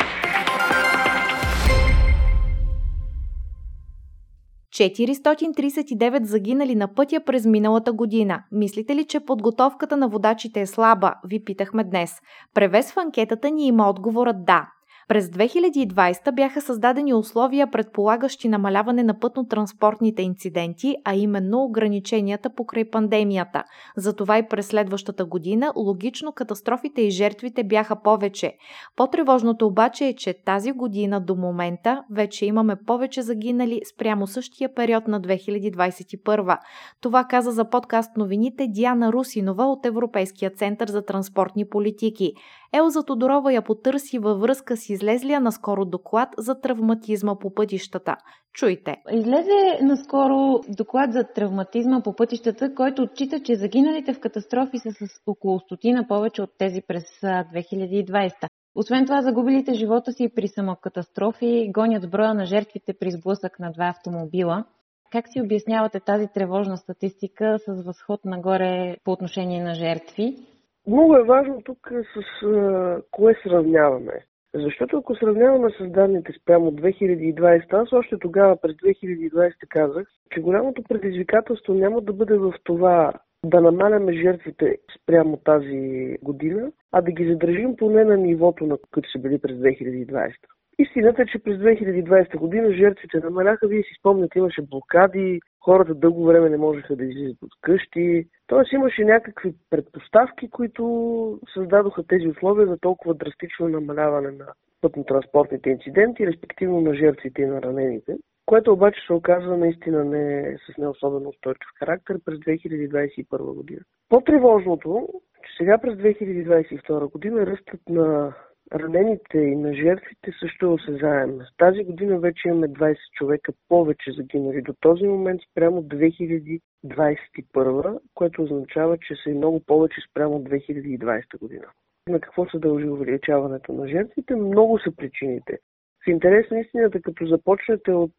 439 4.76 6.24
загинали 6.24 6.76
на 6.76 6.88
пътя 6.88 7.20
през 7.26 7.46
миналата 7.46 7.94
година. 7.94 8.44
Мислите 8.52 8.96
ли, 8.96 9.06
че 9.06 9.20
подготовката 9.20 9.98
на 9.98 10.08
водачите 10.08 10.62
е 10.62 10.66
слаба? 10.66 11.14
Ви 11.26 11.44
питахме 11.44 11.84
днес. 11.84 12.22
Превес 12.54 12.92
в 12.92 12.98
анкетата 12.98 13.50
ни 13.50 13.68
има 13.68 13.90
отговорът 13.90 14.46
да. 14.46 14.75
През 15.08 15.28
2020 15.28 16.36
бяха 16.36 16.62
създадени 16.62 17.14
условия, 17.14 17.72
предполагащи 17.72 18.48
намаляване 18.48 19.04
на 19.04 19.20
пътно-транспортните 19.20 20.22
инциденти, 20.22 20.96
а 21.06 21.16
именно 21.16 21.64
ограниченията 21.64 22.50
покрай 22.50 22.90
пандемията. 22.90 23.64
Затова 23.98 24.38
и 24.38 24.48
през 24.48 24.68
следващата 24.68 25.26
година 25.26 25.74
логично 25.76 26.32
катастрофите 26.32 27.02
и 27.02 27.10
жертвите 27.10 27.64
бяха 27.64 28.02
повече. 28.02 28.54
По-тревожното 28.96 29.68
обаче 29.68 30.06
е, 30.06 30.16
че 30.16 30.44
тази 30.46 30.72
година 30.72 31.22
до 31.22 31.36
момента 31.36 32.04
вече 32.12 32.46
имаме 32.46 32.76
повече 32.76 33.22
загинали 33.22 33.82
спрямо 33.94 34.28
същия 34.28 34.74
период 34.74 35.08
на 35.08 35.22
2021. 35.22 36.58
Това 37.02 37.24
каза 37.24 37.52
за 37.52 37.70
подкаст 37.70 38.18
новините 38.18 38.68
Диана 38.68 39.14
Русинова 39.14 39.66
от 39.66 39.86
Европейския 39.86 40.52
център 40.52 40.88
за 40.88 41.06
транспортни 41.06 41.70
политики. 41.70 42.34
Елза 42.78 43.04
Тодорова 43.04 43.54
я 43.54 43.62
потърси 43.62 44.20
във 44.20 44.40
връзка 44.42 44.78
с 44.78 44.90
излезлия 44.90 45.40
наскоро 45.40 45.86
доклад 45.86 46.30
за 46.38 46.62
травматизма 46.62 47.36
по 47.40 47.54
пътищата. 47.54 48.16
Чуйте. 48.54 48.96
Излезе 49.12 49.80
наскоро 49.82 50.60
доклад 50.70 51.14
за 51.14 51.24
травматизма 51.24 52.02
по 52.02 52.16
пътищата, 52.16 52.76
който 52.76 53.02
отчита, 53.02 53.40
че 53.40 53.56
загиналите 53.56 54.14
в 54.14 54.20
катастрофи 54.20 54.80
са 54.80 54.92
с 54.92 55.22
около 55.28 55.60
стотина 55.60 56.08
повече 56.08 56.42
от 56.42 56.50
тези 56.58 56.82
през 56.88 57.04
2020. 57.22 58.32
Освен 58.76 59.06
това, 59.06 59.22
загубилите 59.22 59.74
живота 59.74 60.12
си 60.12 60.30
при 60.36 60.48
самокатастрофи 60.48 61.72
гонят 61.74 62.12
броя 62.12 62.34
на 62.34 62.46
жертвите 62.46 62.94
при 63.00 63.12
сблъсък 63.12 63.60
на 63.60 63.72
два 63.72 63.88
автомобила. 63.90 64.66
Как 65.12 65.26
си 65.28 65.42
обяснявате 65.42 66.00
тази 66.00 66.28
тревожна 66.28 66.78
статистика 66.78 67.58
с 67.68 67.84
възход 67.86 68.26
нагоре 68.26 68.98
по 69.04 69.12
отношение 69.12 69.64
на 69.64 69.76
жертви? 69.76 70.55
Много 70.88 71.16
е 71.16 71.24
важно 71.24 71.62
тук 71.62 71.92
с 72.14 72.46
а, 72.46 73.02
кое 73.12 73.36
сравняваме. 73.44 74.26
Защото 74.56 74.98
ако 74.98 75.16
сравняваме 75.16 75.70
с 75.80 75.88
данните 75.88 76.34
спрямо 76.42 76.72
2020, 76.72 77.74
аз 77.74 77.94
още 77.94 78.18
тогава 78.20 78.58
през 78.62 78.76
2020 78.76 79.54
казах, 79.70 80.08
че 80.32 80.42
голямото 80.42 80.84
предизвикателство 80.84 81.74
няма 81.74 82.02
да 82.02 82.14
бъде 82.14 82.38
в 82.38 82.54
това 82.64 83.14
да 83.46 83.62
намаляме 83.62 84.14
жертвите 84.14 84.78
спрямо 85.02 85.38
тази 85.38 86.18
година, 86.22 86.72
а 86.92 87.02
да 87.02 87.12
ги 87.12 87.32
задържим 87.32 87.76
поне 87.76 88.04
на 88.04 88.18
нивото, 88.18 88.66
на 88.66 88.78
които 88.94 89.12
са 89.12 89.20
били 89.20 89.40
през 89.40 89.58
2020. 89.58 90.32
Истината 90.80 91.22
е, 91.22 91.26
че 91.26 91.40
през 91.40 91.58
2020 91.58 92.38
година 92.38 92.74
жертвите 92.74 93.20
намаляха. 93.20 93.68
Вие 93.68 93.84
си 93.84 93.96
спомняте, 94.00 94.40
имаше 94.40 94.62
блокади, 94.62 95.40
хората 95.60 95.96
дълго 95.96 96.26
време 96.26 96.50
не 96.50 96.58
можеха 96.58 96.96
да 96.96 97.06
излизат 97.06 97.38
от 97.42 97.52
къщи. 97.62 98.28
Тоест 98.48 98.72
имаше 98.72 99.06
някакви 99.06 99.54
предпоставки, 99.70 100.50
които 100.50 101.40
създадоха 101.54 102.04
тези 102.08 102.28
условия 102.28 102.68
за 102.68 102.78
толкова 102.78 103.14
драстично 103.14 103.70
намаляване 103.70 104.32
на 104.32 104.46
пътно-транспортните 104.82 105.68
инциденти, 105.68 106.28
респективно 106.28 106.82
на 106.82 106.96
жертвите 106.96 107.42
и 107.42 107.46
на 107.46 107.62
ранените, 107.62 108.18
което 108.46 108.74
обаче 108.74 109.02
се 109.08 109.14
оказва 109.14 109.58
наистина 109.58 110.06
не 110.06 110.58
с 110.58 110.78
не 110.78 110.88
особено 110.88 111.30
устойчив 111.30 111.70
характер 111.80 112.20
през 112.26 112.40
2021 112.40 113.54
година. 113.56 113.82
По-тревожното, 114.10 115.10
че 115.46 115.58
сега 115.58 115.78
през 115.78 115.96
2022 115.96 117.12
година 117.12 117.46
ръстът 117.46 117.82
на 117.90 118.34
ранените 118.74 119.38
и 119.38 119.56
на 119.56 119.74
жертвите 119.74 120.32
също 120.40 120.66
е 120.66 120.70
осезаем. 120.70 121.40
Тази 121.58 121.84
година 121.84 122.20
вече 122.20 122.48
имаме 122.48 122.68
20 122.68 122.98
човека 123.14 123.54
повече 123.68 124.12
загинали 124.12 124.62
до 124.62 124.74
този 124.80 125.08
момент 125.08 125.42
спрямо 125.52 125.84
2021, 125.84 128.00
което 128.14 128.44
означава, 128.44 128.98
че 128.98 129.16
са 129.24 129.30
и 129.30 129.34
много 129.34 129.60
повече 129.60 130.02
спрямо 130.10 130.44
2020 130.44 131.40
година. 131.40 131.66
На 132.10 132.20
какво 132.20 132.46
се 132.46 132.60
дължи 132.60 132.90
увеличаването 132.90 133.74
на 133.74 133.88
жертвите? 133.88 134.36
Много 134.36 134.80
са 134.80 134.96
причините. 134.96 135.60
В 136.06 136.08
интерес 136.08 136.52
на 136.52 136.60
истината, 136.60 137.02
като 137.02 137.26
започнете 137.26 137.92
от 137.92 138.12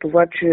това, 0.00 0.26
че 0.26 0.46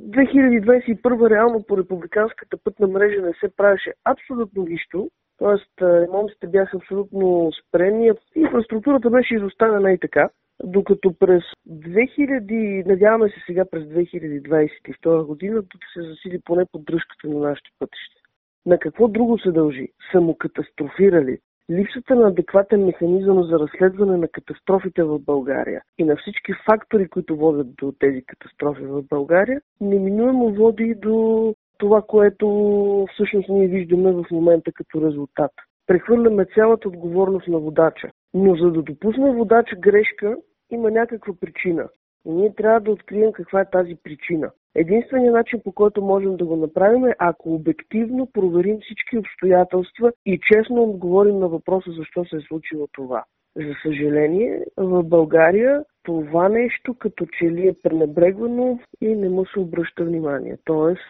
2021 0.00 1.30
реално 1.30 1.62
по 1.62 1.78
републиканската 1.78 2.56
пътна 2.64 2.86
мрежа 2.86 3.22
не 3.22 3.32
се 3.40 3.56
правеше 3.56 3.92
абсолютно 4.04 4.62
нищо, 4.62 5.10
Тоест, 5.38 5.70
ремонтите 5.82 6.46
бяха 6.46 6.76
абсолютно 6.76 7.50
спрени. 7.52 8.10
Инфраструктурата 8.34 9.10
беше 9.10 9.34
изоставена 9.34 9.92
и 9.92 9.98
така. 9.98 10.28
Докато 10.64 11.12
през 11.12 11.42
2000, 11.68 12.86
надяваме 12.86 13.28
се 13.28 13.42
сега 13.46 13.64
през 13.70 13.84
2022 13.84 15.24
година, 15.26 15.62
тук 15.68 15.80
се 15.94 16.02
засили 16.02 16.40
поне 16.44 16.64
поддръжката 16.72 17.28
на 17.28 17.40
нашите 17.40 17.70
пътища. 17.78 18.20
На 18.66 18.78
какво 18.78 19.08
друго 19.08 19.38
се 19.38 19.50
дължи? 19.50 19.88
Самокатастрофирали. 20.12 21.38
Липсата 21.70 22.14
на 22.14 22.28
адекватен 22.28 22.84
механизъм 22.84 23.42
за 23.44 23.58
разследване 23.58 24.16
на 24.16 24.28
катастрофите 24.28 25.02
в 25.02 25.18
България 25.18 25.82
и 25.98 26.04
на 26.04 26.16
всички 26.16 26.52
фактори, 26.66 27.08
които 27.08 27.36
водят 27.36 27.74
до 27.74 27.92
тези 27.98 28.22
катастрофи 28.26 28.82
в 28.82 29.02
България, 29.02 29.60
неминуемо 29.80 30.54
води 30.54 30.94
до 30.94 31.54
това, 31.78 32.02
което 32.02 32.46
всъщност 33.14 33.48
ние 33.48 33.68
виждаме 33.68 34.12
в 34.12 34.24
момента 34.30 34.72
като 34.72 35.06
резултат. 35.06 35.50
Прехвърляме 35.86 36.46
цялата 36.54 36.88
отговорност 36.88 37.48
на 37.48 37.58
водача. 37.58 38.10
Но 38.34 38.56
за 38.56 38.70
да 38.70 38.82
допусне 38.82 39.32
водача 39.32 39.76
грешка, 39.76 40.36
има 40.70 40.90
някаква 40.90 41.34
причина. 41.40 41.88
И 42.26 42.30
ние 42.30 42.54
трябва 42.54 42.80
да 42.80 42.90
открием 42.90 43.32
каква 43.32 43.60
е 43.60 43.70
тази 43.70 43.96
причина. 44.02 44.50
Единственият 44.74 45.34
начин 45.34 45.60
по 45.64 45.72
който 45.72 46.02
можем 46.02 46.36
да 46.36 46.44
го 46.44 46.56
направим 46.56 47.06
е 47.06 47.14
ако 47.18 47.54
обективно 47.54 48.28
проверим 48.32 48.78
всички 48.80 49.18
обстоятелства 49.18 50.12
и 50.26 50.40
честно 50.52 50.82
отговорим 50.82 51.38
на 51.38 51.48
въпроса 51.48 51.90
защо 51.90 52.24
се 52.24 52.36
е 52.36 52.40
случило 52.48 52.86
това. 52.92 53.24
За 53.56 53.74
съжаление, 53.82 54.64
в 54.76 55.02
България 55.02 55.84
това 56.02 56.48
нещо 56.48 56.94
като 56.94 57.26
че 57.38 57.44
ли 57.44 57.68
е 57.68 57.76
пренебрегвано 57.82 58.78
и 59.00 59.14
не 59.14 59.28
му 59.28 59.46
се 59.46 59.60
обръща 59.60 60.04
внимание. 60.04 60.58
Тоест, 60.64 61.02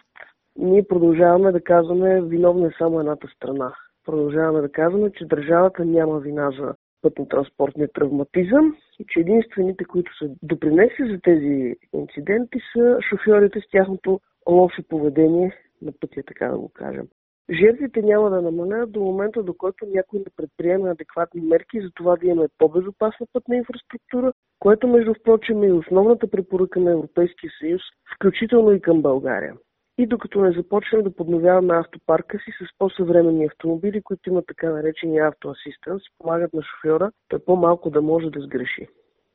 ние 0.57 0.87
продължаваме 0.87 1.51
да 1.51 1.61
казваме 1.61 2.21
виновна 2.21 2.67
е 2.67 2.71
само 2.77 2.99
едната 2.99 3.27
страна. 3.27 3.75
Продължаваме 4.05 4.61
да 4.61 4.71
казваме, 4.71 5.11
че 5.11 5.25
държавата 5.25 5.85
няма 5.85 6.19
вина 6.19 6.51
за 6.59 6.75
пътно-транспортния 7.01 7.93
травматизъм 7.93 8.75
и 8.99 9.05
че 9.09 9.19
единствените, 9.19 9.85
които 9.85 10.17
са 10.17 10.29
допринесли 10.43 11.11
за 11.11 11.19
тези 11.23 11.75
инциденти 11.93 12.59
са 12.73 12.97
шофьорите 13.09 13.59
с 13.59 13.71
тяхното 13.71 14.19
лошо 14.49 14.83
поведение 14.89 15.57
на 15.81 15.91
пътя, 15.99 16.23
така 16.27 16.47
да 16.47 16.57
го 16.57 16.69
кажем. 16.73 17.07
Жертвите 17.51 18.01
няма 18.01 18.29
да 18.29 18.41
намалят 18.41 18.91
до 18.91 18.99
момента, 18.99 19.43
до 19.43 19.53
който 19.53 19.85
някой 19.85 20.19
не 20.19 20.25
предприеме 20.35 20.89
адекватни 20.89 21.41
мерки 21.41 21.81
за 21.81 21.91
това 21.95 22.15
да 22.15 22.27
имаме 22.27 22.47
по-безопасна 22.57 23.25
пътна 23.33 23.55
инфраструктура, 23.55 24.33
което 24.59 24.87
между 24.87 25.13
впрочем 25.13 25.63
е 25.63 25.67
и 25.67 25.71
основната 25.71 26.27
препоръка 26.27 26.79
на 26.79 26.91
Европейския 26.91 27.51
съюз, 27.59 27.81
включително 28.15 28.71
и 28.71 28.81
към 28.81 29.01
България 29.01 29.53
и 29.97 30.07
докато 30.07 30.41
не 30.41 30.51
започнем 30.51 31.03
да 31.03 31.15
подновяваме 31.15 31.73
автопарка 31.73 32.37
си 32.37 32.51
с 32.51 32.77
по-съвременни 32.77 33.45
автомобили, 33.45 34.01
които 34.01 34.29
имат 34.29 34.45
така 34.47 34.69
наречения 34.69 35.27
автоасистенс, 35.27 36.01
помагат 36.19 36.53
на 36.53 36.61
шофьора 36.61 37.11
той 37.27 37.39
по-малко 37.39 37.89
да 37.89 38.01
може 38.01 38.29
да 38.29 38.41
сгреши. 38.41 38.87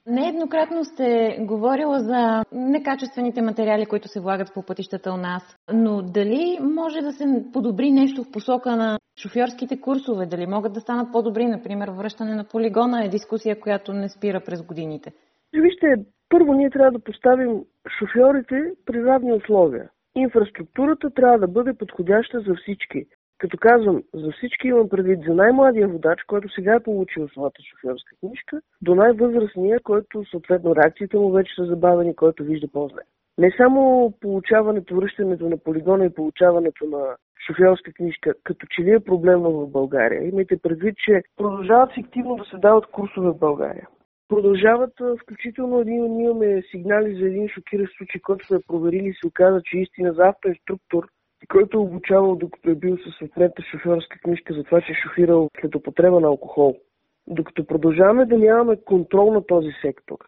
Нееднократно 0.06 0.84
сте 0.84 1.36
говорила 1.40 1.98
за 1.98 2.44
некачествените 2.52 3.42
материали, 3.42 3.86
които 3.86 4.08
се 4.08 4.20
влагат 4.20 4.54
по 4.54 4.62
пътищата 4.62 5.12
у 5.12 5.16
нас, 5.16 5.56
но 5.72 6.02
дали 6.02 6.58
може 6.60 7.00
да 7.00 7.12
се 7.12 7.24
подобри 7.52 7.90
нещо 7.90 8.24
в 8.24 8.30
посока 8.32 8.76
на 8.76 8.98
шофьорските 9.22 9.80
курсове? 9.80 10.26
Дали 10.26 10.46
могат 10.46 10.72
да 10.72 10.80
станат 10.80 11.12
по-добри, 11.12 11.46
например, 11.46 11.88
връщане 11.88 12.34
на 12.34 12.44
полигона 12.44 13.04
е 13.04 13.08
дискусия, 13.08 13.60
която 13.60 13.92
не 13.92 14.08
спира 14.08 14.40
през 14.46 14.62
годините? 14.62 15.12
Вижте, 15.54 15.86
първо 16.28 16.52
ние 16.52 16.70
трябва 16.70 16.92
да 16.92 17.04
поставим 17.04 17.64
шофьорите 17.98 18.56
при 18.86 19.04
равни 19.04 19.32
условия 19.32 19.90
инфраструктурата 20.14 21.10
трябва 21.10 21.38
да 21.38 21.48
бъде 21.48 21.74
подходяща 21.74 22.40
за 22.40 22.54
всички. 22.54 23.06
Като 23.38 23.58
казвам 23.58 24.02
за 24.14 24.32
всички, 24.32 24.68
имам 24.68 24.88
предвид 24.88 25.20
за 25.26 25.34
най-младия 25.34 25.88
водач, 25.88 26.22
който 26.26 26.48
сега 26.48 26.74
е 26.74 26.82
получил 26.82 27.28
своята 27.28 27.62
шофьорска 27.62 28.16
книжка, 28.20 28.60
до 28.82 28.94
най-възрастния, 28.94 29.80
който 29.80 30.24
съответно 30.30 30.76
реакциите 30.76 31.16
му 31.16 31.30
вече 31.30 31.54
са 31.54 31.64
забавени, 31.64 32.16
който 32.16 32.44
вижда 32.44 32.68
по-зле. 32.72 33.02
Не 33.38 33.54
само 33.56 34.12
получаването, 34.20 34.96
връщането 34.96 35.48
на 35.48 35.56
полигона 35.56 36.04
и 36.04 36.14
получаването 36.14 36.84
на 36.84 37.16
шофьорска 37.46 37.92
книжка, 37.92 38.34
като 38.44 38.66
че 38.70 38.82
ли 38.82 38.90
е 38.90 39.00
проблемно 39.00 39.50
в 39.50 39.70
България. 39.70 40.28
Имайте 40.28 40.56
предвид, 40.56 40.96
че 40.96 41.22
продължават 41.36 41.94
фиктивно 41.94 42.36
да 42.36 42.44
се 42.44 42.56
дават 42.56 42.86
курсове 42.86 43.30
в 43.30 43.38
България. 43.38 43.88
Продължават, 44.30 44.92
включително 45.22 45.80
един, 45.80 46.16
ние 46.16 46.24
имаме 46.24 46.62
сигнали 46.70 47.14
за 47.14 47.26
един 47.26 47.48
шокиращ 47.48 47.96
случай, 47.96 48.20
който 48.20 48.46
сме 48.46 48.58
проверили 48.68 49.08
и 49.08 49.14
се 49.14 49.26
оказа, 49.26 49.60
че 49.64 49.78
истина 49.78 50.12
за 50.12 50.22
автоинструктор, 50.22 51.08
който 51.48 51.78
е 51.78 51.80
обучавал 51.80 52.36
докато 52.36 52.70
е 52.70 52.74
бил 52.74 52.96
със 52.96 53.16
съответната 53.18 53.62
шофьорска 53.62 54.18
книжка 54.18 54.54
за 54.54 54.64
това, 54.64 54.80
че 54.80 54.92
е 54.92 54.94
шофирал 54.94 55.48
след 55.60 55.74
употреба 55.74 56.20
на 56.20 56.26
алкохол. 56.26 56.76
Докато 57.26 57.66
продължаваме 57.66 58.26
да 58.26 58.38
нямаме 58.38 58.76
контрол 58.84 59.32
на 59.32 59.46
този 59.46 59.70
сектор 59.82 60.18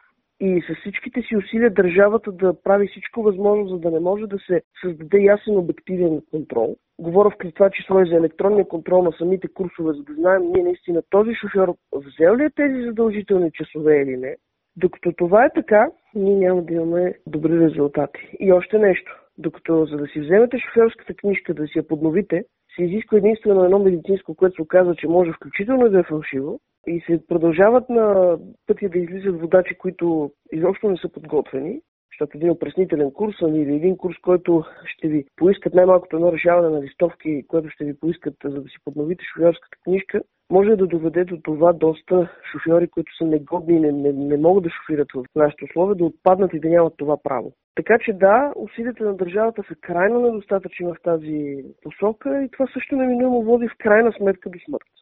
и 0.45 0.63
с 0.63 0.81
всичките 0.81 1.23
си 1.23 1.37
усилия 1.37 1.71
държавата 1.71 2.33
да 2.33 2.63
прави 2.63 2.89
всичко 2.89 3.23
възможно, 3.23 3.69
за 3.69 3.79
да 3.79 3.91
не 3.91 4.01
може 4.01 4.27
да 4.27 4.39
се 4.39 4.63
създаде 4.85 5.19
ясен 5.19 5.57
обективен 5.57 6.23
контрол. 6.31 6.77
Говоря 6.99 7.31
в 7.31 7.53
това 7.55 7.71
число 7.71 8.01
и 8.01 8.09
за 8.09 8.17
електронния 8.17 8.69
контрол 8.69 9.03
на 9.03 9.13
самите 9.13 9.49
курсове, 9.49 9.93
за 9.93 10.03
да 10.03 10.15
знаем 10.15 10.43
ние 10.43 10.63
наистина 10.63 11.03
този 11.11 11.35
шофьор 11.35 11.75
взел 11.95 12.37
ли 12.37 12.45
е 12.45 12.51
тези 12.51 12.85
задължителни 12.85 13.51
часове 13.53 14.03
или 14.03 14.17
не. 14.17 14.37
Докато 14.77 15.13
това 15.13 15.45
е 15.45 15.53
така, 15.55 15.87
ние 16.15 16.37
няма 16.37 16.63
да 16.63 16.75
имаме 16.75 17.15
добри 17.27 17.61
резултати. 17.61 18.21
И 18.41 18.53
още 18.53 18.79
нещо. 18.79 19.19
Докато 19.39 19.87
за 19.87 19.97
да 19.97 20.07
си 20.07 20.21
вземете 20.21 20.59
шофьорската 20.59 21.15
книжка, 21.15 21.55
да 21.55 21.67
си 21.67 21.79
я 21.79 21.89
подновите, 21.89 22.45
се 22.77 22.85
изисква 22.85 23.19
единствено 23.19 23.65
едно 23.65 23.79
медицинско, 23.79 24.35
което 24.35 24.55
се 24.55 24.63
оказва, 24.63 24.95
че 24.97 25.09
може 25.09 25.33
включително 25.33 25.89
да 25.89 25.99
е 25.99 26.03
фалшиво, 26.03 26.61
и 26.87 27.01
се 27.07 27.27
продължават 27.27 27.89
на 27.89 28.39
пътя 28.67 28.89
да 28.89 28.99
излизат 28.99 29.41
водачи, 29.41 29.75
които 29.79 30.31
изобщо 30.53 30.91
не 30.91 30.97
са 30.97 31.09
подготвени, 31.09 31.81
защото 32.13 32.37
един 32.37 32.51
опреснителен 32.51 33.11
курс 33.11 33.35
или 33.43 33.75
един 33.75 33.97
курс, 33.97 34.17
който 34.23 34.65
ще 34.85 35.09
ви 35.09 35.25
поискат 35.37 35.75
най-малкото 35.75 36.17
едно 36.17 36.33
решаване 36.33 36.69
на 36.69 36.83
листовки, 36.83 37.45
което 37.49 37.71
ще 37.71 37.85
ви 37.85 37.99
поискат 38.01 38.35
за 38.45 38.63
да 38.63 38.69
си 38.69 38.77
подновите 38.85 39.25
шофьорската 39.25 39.77
книжка, 39.85 40.21
може 40.51 40.77
да 40.77 40.87
доведе 40.87 41.25
до 41.25 41.41
това 41.43 41.73
доста 41.73 42.31
шофьори, 42.53 42.89
които 42.89 43.17
са 43.17 43.25
негодни 43.25 43.77
и 43.77 43.81
не, 43.81 43.93
не, 43.93 44.13
не 44.13 44.37
могат 44.37 44.65
да 44.65 44.71
шофират 44.71 45.09
в 45.15 45.25
нашите 45.37 45.65
условия, 45.65 45.95
да 45.95 46.05
отпаднат 46.05 46.55
и 46.55 46.61
да 46.61 46.69
нямат 46.69 46.95
това 46.97 47.17
право. 47.23 47.53
Така 47.75 47.99
че 47.99 48.13
да, 48.13 48.53
усилията 48.57 49.05
на 49.05 49.17
държавата 49.17 49.63
са 49.69 49.75
крайно 49.81 50.21
недостатъчни 50.21 50.87
в 50.87 50.97
тази 51.03 51.65
посока 51.83 52.43
и 52.43 52.51
това 52.51 52.67
също 52.73 52.97
неминуемо 52.97 53.43
води 53.43 53.69
в 53.69 53.77
крайна 53.79 54.13
сметка 54.13 54.51
до 54.51 54.59
смърт. 54.67 55.02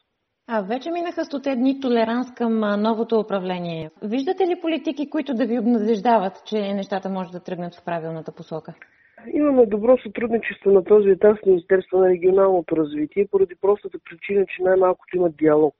А 0.53 0.61
вече 0.61 0.91
минаха 0.91 1.25
стоте 1.25 1.55
дни 1.55 1.79
толеранс 1.79 2.33
към 2.33 2.59
новото 2.59 3.19
управление. 3.19 3.89
Виждате 4.03 4.47
ли 4.47 4.61
политики, 4.61 5.09
които 5.09 5.33
да 5.33 5.45
ви 5.45 5.59
обнадеждават, 5.59 6.45
че 6.45 6.73
нещата 6.73 7.09
може 7.09 7.31
да 7.31 7.39
тръгнат 7.39 7.75
в 7.75 7.85
правилната 7.85 8.31
посока? 8.31 8.73
Имаме 9.33 9.65
добро 9.65 9.97
сътрудничество 9.97 10.71
на 10.71 10.83
този 10.83 11.09
етап 11.09 11.37
с 11.43 11.45
Министерство 11.45 11.97
на 11.97 12.09
регионалното 12.09 12.77
развитие, 12.77 13.27
поради 13.31 13.55
простата 13.61 13.97
причина, 14.09 14.45
че 14.45 14.63
най-малкото 14.63 15.17
има 15.17 15.29
диалог 15.29 15.75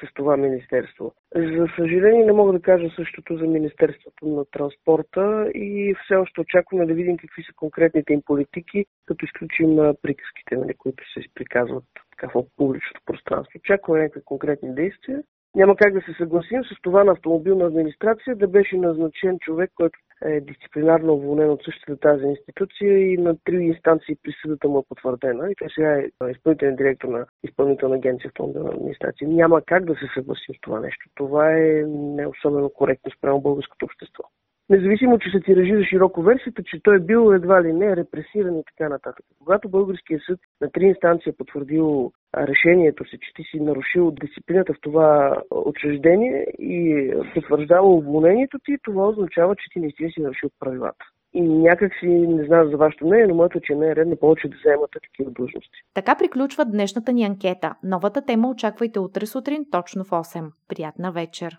с 0.00 0.14
това 0.14 0.36
министерство. 0.36 1.14
За 1.34 1.66
съжаление 1.76 2.24
не 2.24 2.32
мога 2.32 2.52
да 2.52 2.60
кажа 2.60 2.90
същото 2.96 3.36
за 3.36 3.46
Министерството 3.46 4.26
на 4.26 4.44
транспорта 4.44 5.50
и 5.54 5.94
все 6.04 6.14
още 6.14 6.40
очакваме 6.40 6.86
да 6.86 6.94
видим 6.94 7.16
какви 7.16 7.42
са 7.42 7.52
конкретните 7.56 8.12
им 8.12 8.22
политики, 8.26 8.86
като 9.06 9.24
изключим 9.24 9.76
приказките, 10.02 10.56
нали, 10.56 10.74
които 10.74 11.04
се 11.12 11.20
приказват 11.34 11.84
така, 12.10 12.32
в 12.34 12.44
публичното 12.56 13.00
пространство. 13.06 13.58
Очакваме 13.58 14.00
някакви 14.00 14.20
конкретни 14.24 14.74
действия. 14.74 15.22
Няма 15.56 15.76
как 15.76 15.94
да 15.94 16.00
се 16.00 16.12
съгласим 16.12 16.64
с 16.64 16.82
това 16.82 17.04
на 17.04 17.12
автомобилна 17.12 17.64
администрация 17.64 18.36
да 18.36 18.48
беше 18.48 18.76
назначен 18.76 19.38
човек, 19.38 19.70
който 19.74 19.98
е 20.24 20.40
дисциплинарно 20.40 21.14
уволнен 21.14 21.50
от 21.50 21.62
същата 21.64 21.96
тази 21.96 22.24
институция 22.24 23.12
и 23.12 23.16
на 23.16 23.36
три 23.44 23.56
инстанции 23.56 24.16
присъдата 24.22 24.68
му 24.68 24.78
е 24.78 24.88
потвърдена. 24.88 25.50
И 25.50 25.54
той 25.54 25.68
сега 25.74 25.92
е 25.98 26.30
изпълнителен 26.30 26.76
директор 26.76 27.08
на 27.08 27.26
изпълнителна 27.44 27.96
агенция 27.96 28.28
автомобилна 28.28 28.70
администрация. 28.70 29.28
Няма 29.28 29.62
как 29.62 29.84
да 29.84 29.94
се 29.94 30.06
съгласим 30.14 30.54
с 30.54 30.60
това 30.60 30.80
нещо. 30.80 31.08
Това 31.14 31.52
е 31.52 31.84
не 31.88 32.26
особено 32.26 32.70
коректно 32.70 33.12
спрямо 33.12 33.40
българското 33.40 33.84
общество. 33.84 34.24
Независимо, 34.70 35.18
че 35.18 35.30
се 35.30 35.40
тиражира 35.40 35.84
широко 35.84 36.22
версията, 36.22 36.62
че 36.62 36.82
той 36.82 36.96
е 36.96 37.00
бил 37.00 37.32
едва 37.32 37.62
ли 37.62 37.72
не 37.72 37.96
репресиран 37.96 38.58
и 38.58 38.62
така 38.64 38.88
нататък. 38.88 39.26
Когато 39.38 39.68
българският 39.68 40.22
съд 40.26 40.40
на 40.60 40.70
три 40.70 40.84
инстанции 40.84 41.30
е 41.30 41.36
потвърдил 41.36 42.12
решението 42.36 43.04
си, 43.04 43.18
че 43.20 43.32
ти 43.34 43.42
си 43.50 43.60
нарушил 43.60 44.10
дисциплината 44.10 44.72
в 44.72 44.80
това 44.80 45.36
учреждение 45.50 46.46
и 46.58 47.12
потвърждава 47.34 47.88
уволнението 47.88 48.58
ти, 48.64 48.76
това 48.82 49.08
означава, 49.08 49.56
че 49.56 49.70
ти 49.72 49.80
наистина 49.80 50.10
си 50.10 50.20
нарушил 50.20 50.50
правилата. 50.60 51.04
И 51.34 51.42
някак 51.42 51.92
си 52.00 52.06
не 52.08 52.44
знам 52.44 52.70
за 52.70 52.76
вашето 52.76 53.06
мнение, 53.06 53.26
но 53.26 53.34
моето, 53.34 53.60
че 53.60 53.74
не 53.74 53.88
е 53.88 53.96
редно 53.96 54.16
повече 54.16 54.48
да 54.48 54.56
заемате 54.64 54.98
такива 55.02 55.30
длъжности. 55.30 55.78
Така 55.94 56.14
приключва 56.18 56.64
днешната 56.64 57.12
ни 57.12 57.24
анкета. 57.24 57.74
Новата 57.82 58.24
тема 58.24 58.50
очаквайте 58.50 59.00
утре 59.00 59.26
сутрин 59.26 59.66
точно 59.70 60.04
в 60.04 60.10
8. 60.10 60.50
Приятна 60.68 61.12
вечер! 61.12 61.58